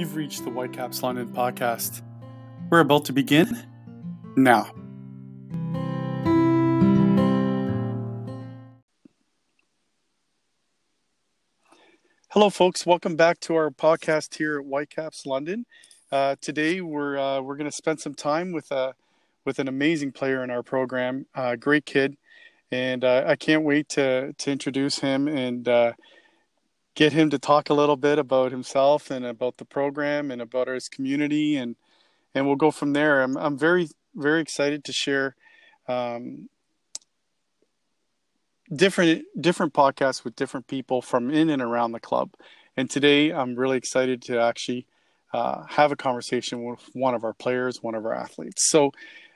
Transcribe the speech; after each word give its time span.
You've 0.00 0.16
reached 0.16 0.44
the 0.44 0.50
Whitecaps 0.50 1.02
London 1.02 1.28
podcast. 1.28 2.00
We're 2.70 2.80
about 2.80 3.04
to 3.04 3.12
begin 3.12 3.54
now. 4.34 4.72
Hello, 12.30 12.48
folks. 12.48 12.86
Welcome 12.86 13.14
back 13.14 13.40
to 13.40 13.54
our 13.56 13.70
podcast 13.70 14.36
here 14.36 14.60
at 14.60 14.64
Whitecaps 14.64 15.26
London. 15.26 15.66
Uh, 16.10 16.36
today, 16.40 16.80
we're 16.80 17.18
uh, 17.18 17.42
we're 17.42 17.56
going 17.56 17.68
to 17.68 17.76
spend 17.76 18.00
some 18.00 18.14
time 18.14 18.52
with 18.52 18.70
a 18.70 18.74
uh, 18.74 18.92
with 19.44 19.58
an 19.58 19.68
amazing 19.68 20.12
player 20.12 20.42
in 20.42 20.50
our 20.50 20.62
program, 20.62 21.26
uh, 21.34 21.56
great 21.56 21.84
kid, 21.84 22.16
and 22.72 23.04
uh, 23.04 23.24
I 23.26 23.36
can't 23.36 23.64
wait 23.64 23.90
to 23.90 24.32
to 24.32 24.50
introduce 24.50 25.00
him 25.00 25.28
and 25.28 25.68
uh, 25.68 25.92
get 26.94 27.12
him 27.12 27.30
to 27.30 27.38
talk 27.38 27.70
a 27.70 27.74
little 27.74 27.96
bit 27.96 28.18
about 28.18 28.52
himself 28.52 29.10
and 29.10 29.24
about 29.24 29.56
the 29.58 29.64
program 29.64 30.30
and 30.30 30.42
about 30.42 30.68
his 30.68 30.88
community, 30.88 31.56
and 31.56 31.76
and 32.34 32.46
we'll 32.46 32.56
go 32.56 32.70
from 32.70 32.92
there. 32.92 33.22
I'm 33.22 33.36
I'm 33.36 33.58
very 33.58 33.88
very 34.14 34.40
excited 34.40 34.84
to 34.84 34.92
share. 34.92 35.36
Um, 35.88 36.48
different 38.74 39.24
different 39.40 39.72
podcasts 39.72 40.24
with 40.24 40.36
different 40.36 40.66
people 40.66 41.02
from 41.02 41.30
in 41.30 41.50
and 41.50 41.62
around 41.62 41.92
the 41.92 42.00
club. 42.00 42.30
And 42.76 42.88
today, 42.88 43.32
I'm 43.32 43.56
really 43.56 43.76
excited 43.76 44.22
to 44.22 44.40
actually 44.40 44.86
uh, 45.32 45.64
have 45.68 45.92
a 45.92 45.96
conversation 45.96 46.64
with 46.64 46.80
one 46.92 47.14
of 47.14 47.24
our 47.24 47.34
players, 47.34 47.82
one 47.82 47.94
of 47.94 48.04
our 48.04 48.14
athletes. 48.14 48.68
So, 48.70 48.92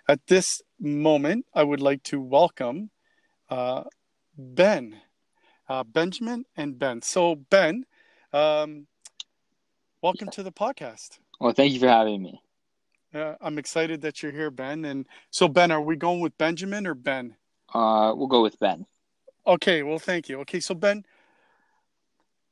at 0.09 0.27
this 0.29 0.61
moment, 0.81 1.47
I 1.55 1.62
would 1.62 1.81
like 1.81 2.03
to 2.05 2.21
welcome 2.21 2.91
uh, 3.51 3.84
Ben, 4.37 5.01
uh, 5.69 5.85
Benjamin, 5.85 6.45
and 6.57 6.79
Ben. 6.79 7.03
So, 7.03 7.37
Ben, 7.37 7.84
um, 8.33 8.87
welcome 10.03 10.29
to 10.31 10.43
the 10.43 10.53
podcast. 10.53 11.19
Well, 11.41 11.53
thank 11.53 11.73
you 11.73 11.81
for 11.81 11.89
having 11.89 12.23
me. 12.23 12.41
Uh, 13.15 13.34
I'm 13.41 13.59
excited 13.59 14.01
that 14.03 14.23
you're 14.23 14.33
here, 14.33 14.51
Ben. 14.51 14.84
And 14.84 15.06
so, 15.31 15.47
Ben, 15.48 15.71
are 15.71 15.81
we 15.81 15.97
going 15.97 16.21
with 16.21 16.37
Benjamin 16.37 16.87
or 16.87 16.95
Ben? 16.95 17.37
Uh, 17.73 18.12
we'll 18.15 18.27
go 18.27 18.43
with 18.43 18.59
Ben. 18.59 18.87
Okay, 19.47 19.83
well, 19.83 19.98
thank 19.98 20.29
you. 20.29 20.41
Okay, 20.41 20.59
so 20.59 20.75
Ben, 20.75 21.05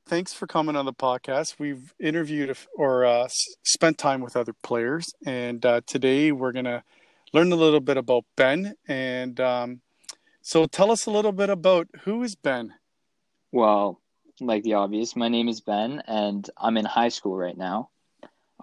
thanks 0.06 0.32
for 0.32 0.46
coming 0.46 0.76
on 0.76 0.84
the 0.84 0.92
podcast. 0.92 1.58
We've 1.58 1.94
interviewed 1.98 2.56
or 2.76 3.04
uh, 3.04 3.28
spent 3.64 3.98
time 3.98 4.20
with 4.20 4.36
other 4.36 4.52
players, 4.62 5.12
and 5.24 5.64
uh, 5.64 5.80
today 5.86 6.32
we're 6.32 6.52
gonna 6.52 6.84
learn 7.32 7.50
a 7.50 7.56
little 7.56 7.80
bit 7.80 7.96
about 7.96 8.24
Ben. 8.36 8.74
And 8.86 9.40
um, 9.40 9.80
so, 10.42 10.66
tell 10.66 10.90
us 10.90 11.06
a 11.06 11.10
little 11.10 11.32
bit 11.32 11.48
about 11.48 11.88
who 12.02 12.22
is 12.22 12.34
Ben. 12.34 12.74
Well, 13.52 14.00
like 14.40 14.62
the 14.62 14.74
obvious, 14.74 15.14
my 15.14 15.28
name 15.28 15.48
is 15.48 15.60
Ben, 15.60 16.02
and 16.06 16.48
I'm 16.56 16.78
in 16.78 16.86
high 16.86 17.10
school 17.10 17.36
right 17.36 17.56
now. 17.56 17.90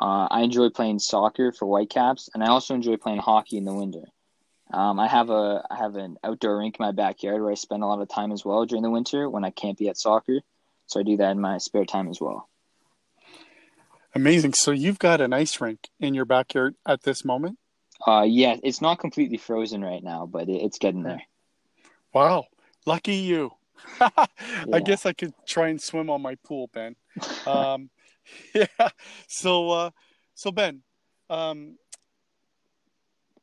Uh, 0.01 0.27
I 0.31 0.41
enjoy 0.41 0.69
playing 0.69 0.99
soccer 0.99 1.51
for 1.51 1.65
Whitecaps, 1.65 2.29
and 2.33 2.43
I 2.43 2.47
also 2.47 2.73
enjoy 2.73 2.97
playing 2.97 3.19
hockey 3.19 3.57
in 3.57 3.65
the 3.65 3.73
winter. 3.73 4.05
Um, 4.71 4.99
I 4.99 5.07
have 5.07 5.29
a 5.29 5.63
I 5.69 5.75
have 5.75 5.95
an 5.95 6.17
outdoor 6.23 6.59
rink 6.59 6.77
in 6.79 6.85
my 6.85 6.91
backyard 6.91 7.41
where 7.41 7.51
I 7.51 7.55
spend 7.55 7.83
a 7.83 7.87
lot 7.87 8.01
of 8.01 8.07
time 8.07 8.31
as 8.31 8.45
well 8.45 8.65
during 8.65 8.83
the 8.83 8.89
winter 8.89 9.29
when 9.29 9.43
I 9.43 9.49
can't 9.49 9.77
be 9.77 9.89
at 9.89 9.97
soccer. 9.97 10.41
So 10.85 10.99
I 10.99 11.03
do 11.03 11.17
that 11.17 11.31
in 11.31 11.41
my 11.41 11.57
spare 11.57 11.85
time 11.85 12.07
as 12.07 12.21
well. 12.21 12.47
Amazing. 14.15 14.53
So 14.53 14.71
you've 14.71 14.99
got 14.99 15.21
an 15.21 15.33
ice 15.33 15.59
rink 15.59 15.89
in 15.99 16.13
your 16.13 16.25
backyard 16.25 16.75
at 16.85 17.03
this 17.03 17.23
moment? 17.23 17.57
Uh, 18.05 18.25
yeah, 18.27 18.55
it's 18.63 18.81
not 18.81 18.99
completely 18.99 19.37
frozen 19.37 19.83
right 19.83 20.03
now, 20.03 20.25
but 20.25 20.49
it, 20.49 20.61
it's 20.61 20.79
getting 20.79 21.03
there. 21.03 21.21
Wow, 22.13 22.45
lucky 22.85 23.15
you. 23.15 23.51
yeah. 24.01 24.25
I 24.73 24.79
guess 24.79 25.05
I 25.05 25.13
could 25.13 25.33
try 25.45 25.69
and 25.69 25.81
swim 25.81 26.09
on 26.09 26.21
my 26.21 26.35
pool, 26.35 26.69
Ben. 26.73 26.95
Um, 27.45 27.89
yeah. 28.53 28.89
So, 29.27 29.69
uh, 29.69 29.89
so 30.35 30.51
Ben, 30.51 30.81
um, 31.29 31.77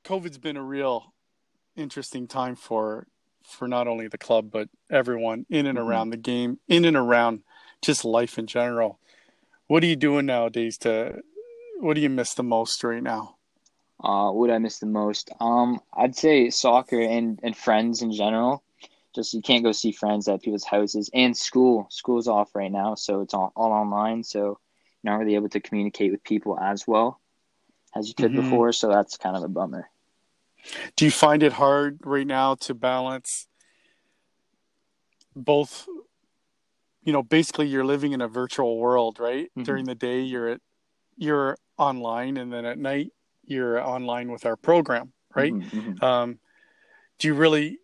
COVID's 0.04 0.38
been 0.38 0.56
a 0.56 0.62
real 0.62 1.12
interesting 1.76 2.26
time 2.26 2.56
for 2.56 3.06
for 3.44 3.68
not 3.68 3.86
only 3.86 4.08
the 4.08 4.18
club 4.18 4.50
but 4.50 4.68
everyone 4.90 5.46
in 5.50 5.66
and 5.66 5.78
mm-hmm. 5.78 5.86
around 5.86 6.10
the 6.10 6.16
game, 6.16 6.58
in 6.68 6.84
and 6.84 6.96
around 6.96 7.42
just 7.82 8.04
life 8.04 8.38
in 8.38 8.46
general. 8.46 8.98
What 9.68 9.82
are 9.82 9.86
you 9.86 9.96
doing 9.96 10.26
nowadays 10.26 10.78
to 10.78 11.20
what 11.78 11.94
do 11.94 12.00
you 12.00 12.08
miss 12.08 12.34
the 12.34 12.42
most 12.42 12.82
right 12.82 13.02
now? 13.02 13.36
Uh, 14.02 14.30
what 14.30 14.50
I 14.50 14.58
miss 14.58 14.78
the 14.78 14.86
most? 14.86 15.30
Um, 15.40 15.80
I'd 15.96 16.16
say 16.16 16.50
soccer 16.50 17.00
and, 17.00 17.40
and 17.42 17.56
friends 17.56 18.02
in 18.02 18.12
general. 18.12 18.62
Just 19.16 19.32
you 19.32 19.40
can't 19.40 19.64
go 19.64 19.72
see 19.72 19.92
friends 19.92 20.28
at 20.28 20.42
people's 20.42 20.64
houses 20.64 21.10
and 21.14 21.34
school. 21.34 21.86
School's 21.90 22.28
off 22.28 22.54
right 22.54 22.70
now, 22.70 22.94
so 22.94 23.22
it's 23.22 23.32
all, 23.32 23.50
all 23.56 23.72
online. 23.72 24.22
So 24.22 24.60
you're 25.02 25.12
not 25.12 25.16
really 25.16 25.34
able 25.34 25.48
to 25.48 25.60
communicate 25.60 26.12
with 26.12 26.22
people 26.22 26.58
as 26.60 26.86
well 26.86 27.18
as 27.96 28.08
you 28.08 28.14
could 28.14 28.32
mm-hmm. 28.32 28.42
before. 28.42 28.72
So 28.72 28.88
that's 28.88 29.16
kind 29.16 29.34
of 29.34 29.42
a 29.42 29.48
bummer. 29.48 29.88
Do 30.96 31.06
you 31.06 31.10
find 31.10 31.42
it 31.42 31.54
hard 31.54 32.00
right 32.04 32.26
now 32.26 32.56
to 32.56 32.74
balance 32.74 33.48
both? 35.34 35.86
You 37.02 37.12
know, 37.14 37.22
basically, 37.22 37.68
you're 37.68 37.84
living 37.84 38.12
in 38.12 38.20
a 38.20 38.28
virtual 38.28 38.76
world, 38.78 39.18
right? 39.18 39.46
Mm-hmm. 39.46 39.62
During 39.62 39.84
the 39.86 39.94
day, 39.94 40.20
you're 40.20 40.48
at 40.48 40.60
you're 41.16 41.56
online, 41.78 42.36
and 42.36 42.52
then 42.52 42.66
at 42.66 42.78
night, 42.78 43.12
you're 43.46 43.80
online 43.80 44.30
with 44.30 44.44
our 44.44 44.56
program, 44.56 45.12
right? 45.34 45.54
Mm-hmm. 45.54 45.78
mm-hmm. 45.78 46.04
Um, 46.04 46.38
do 47.18 47.28
you 47.28 47.34
really? 47.34 47.78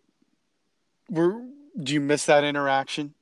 Were 1.09 1.41
do 1.81 1.93
you 1.93 2.01
miss 2.01 2.25
that 2.25 2.43
interaction, 2.43 3.13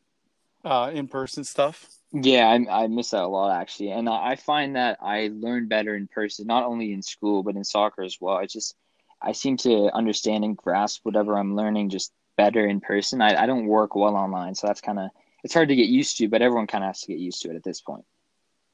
uh, 0.64 0.92
in 0.94 1.08
person 1.08 1.44
stuff? 1.44 1.88
Yeah, 2.14 2.48
I, 2.48 2.84
I 2.84 2.88
miss 2.88 3.12
that 3.12 3.24
a 3.24 3.28
lot 3.28 3.60
actually, 3.60 3.92
and 3.92 4.10
I 4.10 4.36
find 4.36 4.76
that 4.76 4.98
I 5.02 5.32
learn 5.34 5.68
better 5.68 5.96
in 5.96 6.08
person, 6.08 6.48
not 6.48 6.66
only 6.66 6.92
in 6.92 7.02
school 7.02 7.44
but 7.44 7.56
in 7.56 7.64
soccer 7.64 8.04
as 8.04 8.18
well. 8.20 8.36
I 8.36 8.46
just 8.46 8.76
I 9.22 9.32
seem 9.32 9.58
to 9.58 9.90
understand 9.94 10.44
and 10.44 10.58
grasp 10.58 11.06
whatever 11.06 11.38
I'm 11.38 11.56
learning 11.56 11.90
just 11.90 12.12
better 12.38 12.66
in 12.66 12.82
person. 12.82 13.22
I, 13.22 13.44
I 13.44 13.46
don't 13.46 13.68
work 13.68 13.96
well 13.96 14.16
online, 14.16 14.56
so 14.56 14.68
that's 14.68 14.82
kind 14.82 15.00
of 15.00 15.10
it's 15.44 15.54
hard 15.54 15.70
to 15.70 15.76
get 15.76 15.88
used 15.88 16.18
to, 16.18 16.28
but 16.28 16.42
everyone 16.42 16.68
kind 16.68 16.84
of 16.84 16.90
has 16.90 17.02
to 17.02 17.08
get 17.08 17.20
used 17.20 17.42
to 17.44 17.50
it 17.50 17.56
at 17.56 17.64
this 17.64 17.82
point. 17.82 18.06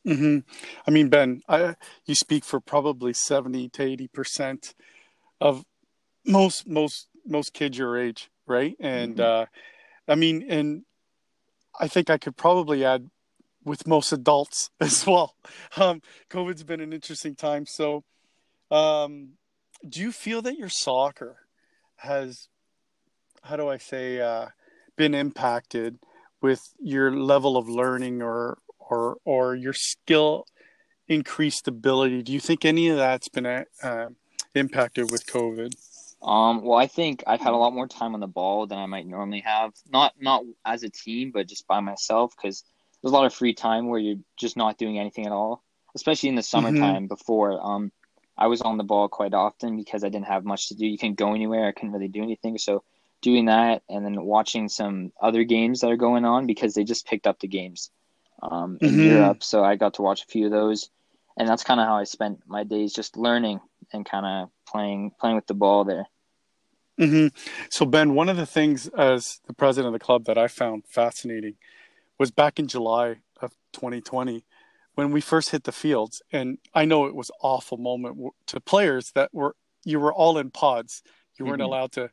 Mm-hmm. 0.05 0.39
I 0.87 0.91
mean, 0.91 1.09
Ben, 1.09 1.41
I, 1.47 1.75
you 2.05 2.15
speak 2.15 2.43
for 2.43 2.59
probably 2.59 3.13
seventy 3.13 3.69
to 3.69 3.83
eighty 3.83 4.07
percent 4.07 4.73
of 5.39 5.65
most 6.25 6.67
most 6.67 7.07
most 7.25 7.53
kids 7.53 7.77
your 7.77 7.97
age, 7.97 8.29
right? 8.47 8.75
And 8.79 9.17
mm-hmm. 9.17 9.43
uh, 9.43 9.45
I 10.07 10.15
mean, 10.15 10.45
and 10.49 10.83
I 11.79 11.87
think 11.87 12.09
I 12.09 12.17
could 12.17 12.37
probably 12.37 12.83
add 12.83 13.09
with 13.63 13.85
most 13.85 14.11
adults 14.11 14.69
as 14.79 15.05
well. 15.05 15.35
Um, 15.75 16.01
COVID's 16.29 16.63
been 16.63 16.81
an 16.81 16.93
interesting 16.93 17.35
time, 17.35 17.65
so 17.65 18.03
um, 18.71 19.33
do 19.87 20.01
you 20.01 20.11
feel 20.11 20.41
that 20.41 20.57
your 20.57 20.69
soccer 20.69 21.37
has 21.97 22.47
how 23.43 23.55
do 23.55 23.69
I 23.69 23.77
say 23.77 24.19
uh, 24.19 24.47
been 24.97 25.13
impacted 25.13 25.99
with 26.41 26.61
your 26.79 27.11
level 27.11 27.57
of 27.57 27.69
learning 27.69 28.21
or 28.21 28.57
or 28.79 29.17
or 29.25 29.55
your 29.55 29.73
skill 29.73 30.45
increased 31.07 31.67
ability? 31.67 32.23
Do 32.23 32.33
you 32.33 32.39
think 32.39 32.65
any 32.65 32.89
of 32.89 32.97
that's 32.97 33.29
been 33.29 33.45
uh, 33.45 34.09
impacted 34.53 35.11
with 35.11 35.25
COVID? 35.27 35.73
Um, 36.21 36.63
well, 36.63 36.79
I 36.79 36.87
think 36.87 37.23
I've 37.27 37.39
had 37.39 37.53
a 37.53 37.57
lot 37.57 37.73
more 37.73 37.87
time 37.87 38.13
on 38.13 38.19
the 38.19 38.27
ball 38.27 38.65
than 38.65 38.79
I 38.79 38.85
might 38.87 39.05
normally 39.05 39.41
have. 39.41 39.73
Not 39.89 40.13
not 40.19 40.43
as 40.65 40.83
a 40.83 40.89
team, 40.89 41.31
but 41.31 41.47
just 41.47 41.67
by 41.67 41.79
myself 41.79 42.33
because 42.35 42.63
there's 43.01 43.11
a 43.11 43.15
lot 43.15 43.25
of 43.25 43.33
free 43.33 43.53
time 43.53 43.87
where 43.87 43.99
you're 43.99 44.19
just 44.35 44.57
not 44.57 44.77
doing 44.77 44.97
anything 44.97 45.25
at 45.25 45.31
all, 45.31 45.63
especially 45.95 46.29
in 46.29 46.35
the 46.35 46.41
mm-hmm. 46.41 46.65
summertime 46.65 47.03
mm-hmm. 47.03 47.05
before. 47.07 47.59
Um, 47.61 47.91
I 48.37 48.47
was 48.47 48.61
on 48.61 48.77
the 48.77 48.83
ball 48.83 49.07
quite 49.09 49.33
often 49.33 49.77
because 49.77 50.03
I 50.03 50.09
didn't 50.09 50.27
have 50.27 50.45
much 50.45 50.69
to 50.69 50.75
do. 50.75 50.85
You 50.85 50.97
couldn't 50.97 51.17
go 51.17 51.33
anywhere. 51.33 51.67
I 51.67 51.71
couldn't 51.71 51.93
really 51.93 52.07
do 52.07 52.21
anything. 52.21 52.57
So 52.57 52.83
doing 53.21 53.45
that 53.45 53.81
and 53.89 54.05
then 54.05 54.21
watching 54.23 54.69
some 54.69 55.11
other 55.19 55.43
games 55.43 55.81
that 55.81 55.91
are 55.91 55.97
going 55.97 56.25
on 56.25 56.45
because 56.45 56.73
they 56.73 56.83
just 56.83 57.07
picked 57.07 57.25
up 57.25 57.39
the 57.39 57.47
games 57.47 57.89
um, 58.43 58.77
in 58.81 58.89
mm-hmm. 58.89 59.01
Europe. 59.01 59.43
So 59.43 59.63
I 59.63 59.75
got 59.75 59.95
to 59.95 60.03
watch 60.03 60.23
a 60.23 60.27
few 60.27 60.45
of 60.45 60.51
those, 60.51 60.89
and 61.37 61.47
that's 61.47 61.63
kind 61.63 61.79
of 61.79 61.87
how 61.87 61.97
I 61.97 62.03
spent 62.03 62.41
my 62.47 62.63
days 62.63 62.93
just 62.93 63.17
learning 63.17 63.59
and 63.91 64.05
kind 64.05 64.25
of 64.25 64.49
playing 64.67 65.11
playing 65.19 65.35
with 65.35 65.47
the 65.47 65.53
ball 65.53 65.83
there. 65.83 66.07
Mm-hmm. 66.99 67.27
So 67.69 67.85
Ben, 67.85 68.15
one 68.15 68.29
of 68.29 68.37
the 68.37 68.45
things 68.45 68.87
as 68.87 69.39
the 69.45 69.53
president 69.53 69.93
of 69.93 69.99
the 69.99 70.03
club 70.03 70.25
that 70.25 70.37
I 70.37 70.47
found 70.47 70.83
fascinating 70.87 71.55
was 72.17 72.31
back 72.31 72.59
in 72.59 72.67
July 72.67 73.17
of 73.39 73.51
2020 73.73 74.43
when 74.95 75.11
we 75.11 75.21
first 75.21 75.51
hit 75.51 75.63
the 75.63 75.71
fields, 75.71 76.23
and 76.31 76.57
I 76.73 76.85
know 76.85 77.05
it 77.05 77.13
was 77.13 77.29
awful 77.39 77.77
moment 77.77 78.17
to 78.47 78.59
players 78.59 79.11
that 79.11 79.31
were 79.31 79.55
you 79.85 79.99
were 79.99 80.11
all 80.11 80.39
in 80.39 80.49
pods. 80.49 81.03
You 81.37 81.45
weren't 81.45 81.61
mm-hmm. 81.61 81.67
allowed 81.67 81.91
to, 81.93 82.09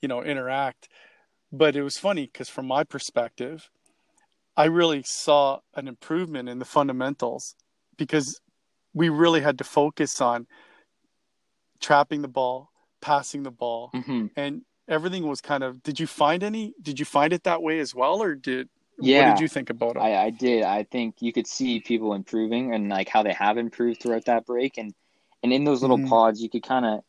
you 0.00 0.08
know, 0.08 0.22
interact. 0.22 0.88
But 1.52 1.76
it 1.76 1.82
was 1.82 1.98
funny 1.98 2.24
because 2.24 2.48
from 2.48 2.66
my 2.66 2.84
perspective, 2.84 3.68
I 4.56 4.64
really 4.64 5.02
saw 5.02 5.60
an 5.74 5.88
improvement 5.88 6.48
in 6.48 6.58
the 6.58 6.64
fundamentals 6.64 7.54
because 7.98 8.40
we 8.94 9.10
really 9.10 9.42
had 9.42 9.58
to 9.58 9.64
focus 9.64 10.20
on 10.20 10.46
trapping 11.82 12.22
the 12.22 12.28
ball, 12.28 12.70
passing 13.02 13.42
the 13.42 13.50
ball, 13.50 13.90
mm-hmm. 13.94 14.26
and 14.36 14.62
everything 14.88 15.26
was 15.26 15.40
kind 15.42 15.62
of. 15.62 15.82
Did 15.82 16.00
you 16.00 16.06
find 16.06 16.42
any? 16.42 16.72
Did 16.80 16.98
you 16.98 17.04
find 17.04 17.32
it 17.32 17.42
that 17.44 17.62
way 17.62 17.80
as 17.80 17.94
well, 17.94 18.22
or 18.22 18.34
did 18.34 18.68
Yeah. 18.98 19.28
What 19.28 19.36
did 19.36 19.42
you 19.42 19.48
think 19.48 19.68
about 19.70 19.96
it? 19.96 20.00
I, 20.00 20.26
I 20.26 20.30
did. 20.30 20.62
I 20.62 20.84
think 20.84 21.16
you 21.20 21.32
could 21.32 21.46
see 21.46 21.80
people 21.80 22.14
improving 22.14 22.72
and 22.74 22.88
like 22.88 23.08
how 23.08 23.22
they 23.22 23.32
have 23.32 23.58
improved 23.58 24.00
throughout 24.00 24.26
that 24.26 24.46
break, 24.46 24.78
and 24.78 24.94
and 25.42 25.52
in 25.52 25.64
those 25.64 25.82
little 25.82 25.98
Mhm. 25.98 26.08
pods, 26.08 26.40
you 26.40 26.48
could 26.48 26.62
kind 26.62 26.86
of, 26.86 27.00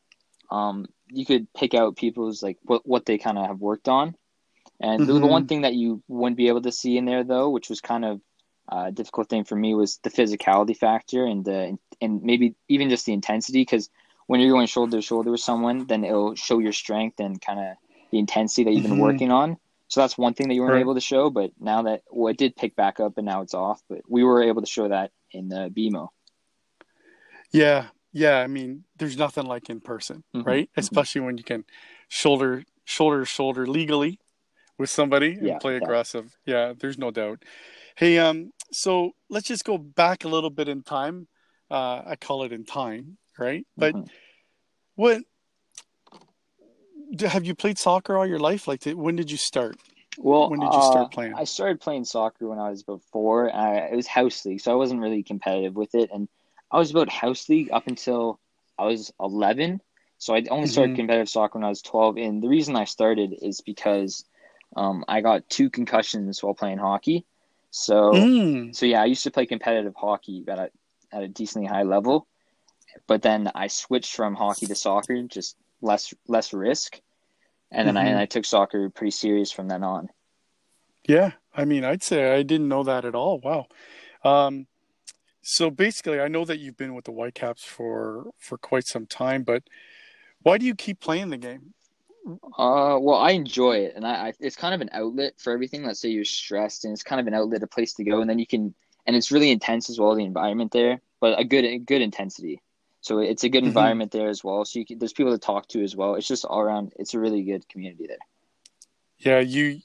um, 0.49 0.87
you 1.09 1.23
could 1.25 1.45
pick 1.53 1.73
out 1.75 1.95
people's 1.95 2.41
like 2.41 2.57
what 2.63 2.81
what 2.85 3.05
they 3.05 3.17
kind 3.17 3.37
of 3.37 3.45
have 3.45 3.59
worked 3.59 3.87
on, 3.87 4.15
and 4.79 5.05
the, 5.07 5.13
the 5.19 5.27
one 5.27 5.45
thing 5.47 5.61
that 5.61 5.75
you 5.75 6.01
wouldn't 6.07 6.37
be 6.37 6.47
able 6.47 6.61
to 6.63 6.71
see 6.71 6.97
in 6.97 7.05
there 7.05 7.23
though, 7.23 7.49
which 7.49 7.69
was 7.69 7.79
kind 7.81 8.05
of 8.05 8.21
uh, 8.71 8.85
a 8.87 8.91
difficult 8.91 9.29
thing 9.29 9.43
for 9.43 9.55
me, 9.55 9.75
was 9.75 9.99
the 10.03 10.09
physicality 10.09 10.75
factor 10.75 11.25
and 11.25 11.45
the 11.45 11.77
and 12.01 12.23
maybe 12.23 12.55
even 12.69 12.89
just 12.89 13.05
the 13.05 13.13
intensity 13.13 13.61
because 13.61 13.89
when 14.27 14.39
you're 14.39 14.51
going 14.51 14.67
shoulder 14.67 14.97
to 14.97 15.01
shoulder 15.01 15.31
with 15.31 15.41
someone, 15.41 15.85
then 15.87 16.03
it'll 16.03 16.35
show 16.35 16.59
your 16.59 16.73
strength 16.73 17.19
and 17.19 17.39
kind 17.41 17.59
of 17.59 17.75
the 18.11 18.19
intensity 18.19 18.63
that 18.63 18.71
you've 18.71 18.83
been 18.83 18.93
Mhm. 18.93 18.99
working 18.99 19.31
on. 19.31 19.57
So 19.87 20.01
that's 20.01 20.17
one 20.17 20.33
thing 20.33 20.47
that 20.47 20.55
you 20.55 20.61
weren't 20.61 20.73
Right. 20.73 20.79
able 20.79 20.95
to 20.95 21.01
show, 21.01 21.29
but 21.29 21.51
now 21.59 21.83
that 21.83 22.03
well, 22.11 22.31
it 22.31 22.37
did 22.37 22.55
pick 22.55 22.75
back 22.75 22.99
up 22.99 23.17
and 23.17 23.25
now 23.25 23.41
it's 23.41 23.53
off, 23.53 23.81
but 23.89 24.01
we 24.09 24.23
were 24.23 24.41
able 24.41 24.61
to 24.61 24.67
show 24.67 24.87
that 24.87 25.11
in 25.31 25.49
the 25.49 25.69
BMO. 25.69 26.09
Yeah, 27.51 27.87
yeah. 28.11 28.39
I 28.39 28.47
mean, 28.47 28.85
there's 28.97 29.17
nothing 29.17 29.45
like 29.45 29.69
in 29.69 29.81
person, 29.81 30.23
Mhm, 30.35 30.45
right? 30.45 30.69
mhm. 30.69 30.77
Especially 30.77 31.21
when 31.21 31.37
you 31.37 31.43
can 31.43 31.65
shoulder 32.07 32.63
shoulder 32.85 33.19
to 33.19 33.25
shoulder 33.25 33.67
legally 33.67 34.19
with 34.77 34.89
somebody 34.89 35.33
and 35.33 35.47
Yeah, 35.47 35.57
play 35.59 35.73
yeah. 35.73 35.83
aggressive. 35.83 36.35
Yeah, 36.45 36.73
there's 36.77 36.97
no 36.97 37.11
doubt. 37.11 37.43
Hey, 37.95 38.17
um, 38.17 38.51
so 38.71 39.11
let's 39.29 39.47
just 39.47 39.63
go 39.63 39.77
back 39.77 40.23
a 40.23 40.27
little 40.27 40.49
bit 40.49 40.67
in 40.67 40.83
time. 40.83 41.27
Uh, 41.69 42.01
I 42.05 42.15
call 42.15 42.43
it 42.43 42.51
in 42.51 42.65
time, 42.65 43.17
right? 43.37 43.65
But 43.77 43.93
Mhm. 43.95 44.09
what 44.95 45.23
have 47.21 47.45
you 47.45 47.55
played 47.55 47.77
soccer 47.77 48.17
all 48.17 48.25
your 48.25 48.39
life? 48.39 48.67
Like, 48.67 48.83
when 48.85 49.15
did 49.15 49.29
you 49.31 49.37
start? 49.37 49.77
Well, 50.17 50.49
When 50.49 50.59
did 50.59 50.73
you 50.73 50.81
start 50.81 51.05
uh, 51.05 51.09
playing? 51.09 51.33
I 51.35 51.43
started 51.43 51.79
playing 51.81 52.05
soccer 52.05 52.47
when 52.47 52.59
I 52.59 52.69
was 52.69 52.81
about 52.81 53.01
four. 53.11 53.47
And 53.47 53.57
I, 53.57 53.75
it 53.91 53.95
was 53.95 54.07
house 54.07 54.45
league, 54.45 54.61
so 54.61 54.71
I 54.71 54.75
wasn't 54.75 55.01
really 55.01 55.23
competitive 55.23 55.75
with 55.75 55.95
it. 55.95 56.09
And 56.13 56.27
I 56.71 56.77
was 56.77 56.91
about 56.91 57.09
house 57.09 57.49
league 57.49 57.69
up 57.71 57.87
until 57.87 58.39
I 58.77 58.85
was 58.85 59.11
11. 59.19 59.81
So 60.17 60.35
I 60.35 60.43
only 60.49 60.67
started 60.67 60.91
Mhm. 60.91 60.95
competitive 60.95 61.29
soccer 61.29 61.57
when 61.57 61.65
I 61.65 61.69
was 61.69 61.81
12. 61.81 62.17
And 62.17 62.41
the 62.41 62.47
reason 62.47 62.75
I 62.75 62.85
started 62.85 63.35
is 63.41 63.61
because 63.61 64.25
um, 64.75 65.03
I 65.07 65.21
got 65.21 65.49
two 65.49 65.69
concussions 65.69 66.41
while 66.41 66.53
playing 66.53 66.77
hockey. 66.77 67.25
So, 67.71 68.13
Mm, 68.13 68.75
so 68.75 68.85
yeah, 68.85 69.01
I 69.01 69.05
used 69.05 69.23
to 69.23 69.31
play 69.31 69.45
competitive 69.45 69.95
hockey 69.95 70.45
at 70.47 70.59
a, 70.59 70.69
at 71.11 71.23
a 71.23 71.27
decently 71.27 71.67
high 71.67 71.83
level. 71.83 72.27
But 73.07 73.21
then 73.21 73.51
I 73.55 73.67
switched 73.67 74.15
from 74.15 74.35
hockey 74.35 74.67
to 74.67 74.75
soccer, 74.75 75.21
just 75.23 75.57
less 75.81 76.13
less 76.27 76.53
risk. 76.53 76.99
And 77.71 77.87
then 77.87 77.97
I, 77.97 78.05
Mhm. 78.05 78.07
and 78.09 78.19
I 78.19 78.25
took 78.25 78.45
soccer 78.45 78.89
pretty 78.89 79.11
serious 79.11 79.51
from 79.51 79.67
then 79.67 79.83
on. 79.83 80.09
yeah, 81.07 81.31
I 81.53 81.65
mean, 81.65 81.83
I'd 81.83 82.03
say 82.03 82.33
I 82.33 82.43
didn't 82.43 82.69
know 82.69 82.83
that 82.83 83.03
at 83.05 83.15
all. 83.15 83.39
Wow. 83.39 83.67
Um, 84.23 84.67
so 85.41 85.69
basically, 85.69 86.21
I 86.21 86.29
know 86.29 86.45
that 86.45 86.59
you've 86.59 86.77
been 86.77 86.95
with 86.95 87.05
the 87.05 87.11
Whitecaps 87.11 87.63
for 87.63 88.31
for 88.37 88.57
quite 88.57 88.85
some 88.87 89.05
time, 89.05 89.43
but 89.43 89.63
why 90.43 90.57
do 90.57 90.65
you 90.65 90.75
keep 90.75 90.99
playing 91.01 91.29
the 91.29 91.37
game? 91.37 91.73
Uh, 92.57 92.97
well, 93.01 93.17
I 93.17 93.31
enjoy 93.31 93.79
it, 93.79 93.95
and 93.97 94.07
I, 94.07 94.27
I 94.27 94.33
it's 94.39 94.55
kind 94.55 94.73
of 94.73 94.79
an 94.79 94.89
outlet 94.93 95.33
for 95.37 95.51
everything. 95.51 95.83
Let's 95.83 95.99
say 95.99 96.09
you're 96.09 96.23
stressed, 96.23 96.85
and 96.85 96.93
it's 96.93 97.03
kind 97.03 97.19
of 97.19 97.27
an 97.27 97.33
outlet, 97.33 97.63
a 97.63 97.67
place 97.67 97.93
to 97.95 98.03
go, 98.05 98.21
and 98.21 98.29
then 98.29 98.39
you 98.39 98.47
can, 98.47 98.73
and 99.05 99.15
it's 99.15 99.31
really 99.31 99.51
intense 99.51 99.89
as 99.89 99.99
well. 99.99 100.15
The 100.15 100.23
environment 100.23 100.71
there, 100.71 101.01
but 101.19 101.37
a 101.37 101.43
good, 101.43 101.65
a 101.65 101.79
good 101.79 102.01
intensity. 102.01 102.61
So 103.03 103.19
it's 103.19 103.43
a 103.43 103.49
good 103.49 103.65
Mhm. 103.65 103.67
environment 103.67 104.11
there 104.13 104.29
as 104.29 104.45
well. 104.45 104.63
So 104.63 104.79
you 104.79 104.85
can, 104.85 104.97
there's 104.97 105.11
people 105.11 105.33
to 105.33 105.37
talk 105.37 105.67
to 105.67 105.83
as 105.83 105.93
well. 105.93 106.15
It's 106.15 106.27
just 106.27 106.45
all 106.45 106.61
around. 106.61 106.93
It's 106.95 107.13
a 107.13 107.19
really 107.19 107.43
good 107.43 107.67
community 107.67 108.07
there. 108.07 108.17
Yeah, 109.19 109.39
you, 109.39 109.81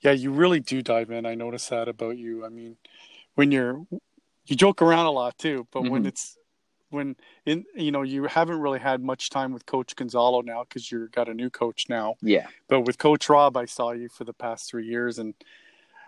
yeah, 0.00 0.12
you 0.12 0.30
really 0.30 0.60
do 0.60 0.80
dive 0.80 1.10
in. 1.10 1.26
I 1.26 1.34
notice 1.34 1.68
that 1.68 1.88
about 1.88 2.16
you. 2.16 2.44
I 2.44 2.48
mean, 2.48 2.78
when 3.34 3.52
you're, 3.52 3.86
you 4.46 4.56
joke 4.56 4.80
around 4.80 5.04
a 5.04 5.10
lot 5.10 5.36
too, 5.36 5.68
but 5.72 5.82
when 5.82 6.04
Mhm. 6.04 6.08
it's, 6.08 6.38
when 6.88 7.16
in, 7.44 7.66
you 7.74 7.90
know, 7.90 8.00
you 8.00 8.24
haven't 8.24 8.60
really 8.60 8.78
had 8.78 9.02
much 9.02 9.28
time 9.28 9.52
with 9.52 9.66
Coach 9.66 9.94
Gonzalo 9.94 10.40
now 10.40 10.64
because 10.64 10.90
you've 10.90 11.12
got 11.12 11.28
a 11.28 11.34
new 11.34 11.50
coach 11.50 11.90
now. 11.90 12.16
Yeah, 12.22 12.46
But 12.68 12.80
with 12.80 12.96
Coach 12.96 13.28
Rob, 13.28 13.58
I 13.58 13.66
saw 13.66 13.90
you 13.92 14.08
for 14.08 14.24
the 14.24 14.32
past 14.32 14.70
three 14.70 14.86
years, 14.86 15.18
and 15.18 15.34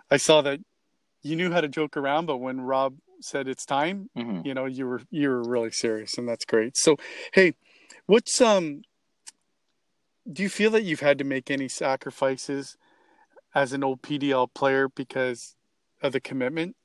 I 0.09 0.17
saw 0.17 0.41
that 0.41 0.59
you 1.21 1.35
knew 1.35 1.51
how 1.51 1.61
to 1.61 1.67
joke 1.67 1.97
around. 1.97 2.25
But 2.25 2.37
when 2.37 2.61
Rob 2.61 2.97
said 3.21 3.47
it's 3.47 3.65
time, 3.65 4.09
hmm 4.15 4.41
you 4.43 4.53
know, 4.53 4.65
you 4.65 4.87
were 4.87 5.01
you 5.09 5.29
were 5.29 5.43
really 5.43 5.71
serious, 5.71 6.17
and 6.17 6.27
that's 6.27 6.45
great. 6.45 6.77
So, 6.77 6.97
hey, 7.33 7.53
what's 8.05 8.39
um? 8.41 8.83
Do 10.31 10.43
you 10.43 10.49
feel 10.49 10.71
that 10.71 10.83
you've 10.83 10.99
had 10.99 11.17
to 11.19 11.23
make 11.23 11.49
any 11.49 11.67
sacrifices 11.69 12.77
as 13.55 13.73
an 13.73 13.81
OPDL 13.81 14.53
player 14.53 14.89
because 14.89 15.55
of 16.01 16.11
the 16.13 16.19
commitment? 16.19 16.75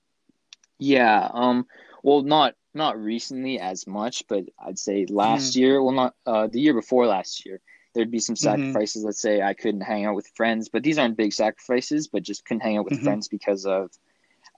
yeah. 0.78 1.28
Um, 1.32 1.66
well, 2.02 2.22
not 2.22 2.54
not 2.74 2.98
recently 2.98 3.58
as 3.60 3.86
much, 3.86 4.24
but 4.28 4.44
I'd 4.58 4.78
say 4.78 5.06
last 5.08 5.54
year. 5.56 5.82
Well, 5.82 5.92
not 5.94 6.14
uh, 6.26 6.46
the 6.46 6.60
year 6.60 6.74
before 6.74 7.06
last 7.06 7.44
year. 7.44 7.60
There'd 7.94 8.10
be 8.10 8.20
some 8.20 8.36
Mhm. 8.36 8.72
sacrifices. 8.72 9.04
Let's 9.04 9.20
say 9.20 9.42
I 9.42 9.52
couldn't 9.54 9.82
hang 9.82 10.06
out 10.06 10.14
with 10.14 10.26
friends, 10.34 10.70
but 10.70 10.82
these 10.82 10.98
aren't 10.98 11.16
big 11.16 11.32
sacrifices. 11.32 12.08
But 12.08 12.22
just 12.22 12.44
couldn't 12.44 12.62
hang 12.62 12.78
out 12.78 12.84
with 12.86 12.94
Mhm. 12.94 13.04
friends 13.04 13.28
because 13.28 13.66
of 13.66 13.90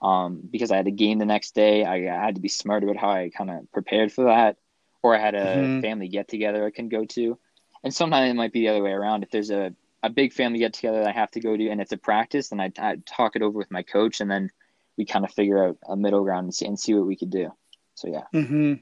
um, 0.01 0.41
because 0.51 0.71
I 0.71 0.77
had 0.77 0.87
a 0.87 0.91
game 0.91 1.19
the 1.19 1.25
next 1.25 1.55
day. 1.55 1.83
I, 1.83 1.95
I 1.95 2.25
had 2.25 2.35
to 2.35 2.41
be 2.41 2.49
smart 2.49 2.83
about 2.83 2.97
how 2.97 3.09
I 3.09 3.29
kind 3.35 3.49
of 3.49 3.71
prepared 3.71 4.11
for 4.11 4.25
that, 4.25 4.57
or 5.03 5.15
I 5.15 5.19
had 5.19 5.35
a 5.35 5.45
Mhm. 5.47 5.81
family 5.81 6.07
get 6.07 6.27
together 6.27 6.65
I 6.65 6.71
can 6.71 6.89
go 6.89 7.05
to, 7.05 7.37
and 7.83 7.93
sometimes 7.93 8.29
it 8.29 8.35
might 8.35 8.53
be 8.53 8.61
the 8.61 8.69
other 8.69 8.83
way 8.83 8.91
around. 8.91 9.23
If 9.23 9.31
there's 9.31 9.51
a 9.51 9.73
a 10.03 10.09
big 10.09 10.33
family 10.33 10.59
get 10.59 10.73
together 10.73 10.99
that 10.99 11.07
I 11.09 11.19
have 11.19 11.31
to 11.31 11.39
go 11.39 11.57
to, 11.57 11.69
and 11.69 11.81
it's 11.81 11.91
a 11.91 11.97
practice, 11.97 12.49
then 12.49 12.59
I 12.59 12.71
I 12.77 12.97
talk 13.05 13.35
it 13.35 13.41
over 13.41 13.57
with 13.57 13.71
my 13.71 13.81
coach, 13.83 14.21
and 14.21 14.29
then 14.29 14.51
we 14.97 15.05
kind 15.05 15.25
of 15.25 15.31
figure 15.33 15.63
out 15.63 15.77
a 15.89 15.95
middle 15.95 16.23
ground 16.23 16.45
and 16.45 16.53
see, 16.53 16.65
and 16.67 16.79
see 16.79 16.93
what 16.93 17.07
we 17.07 17.15
could 17.15 17.31
do. 17.31 17.51
So 17.95 18.07
yeah, 18.07 18.23
Mm-hmm. 18.33 18.73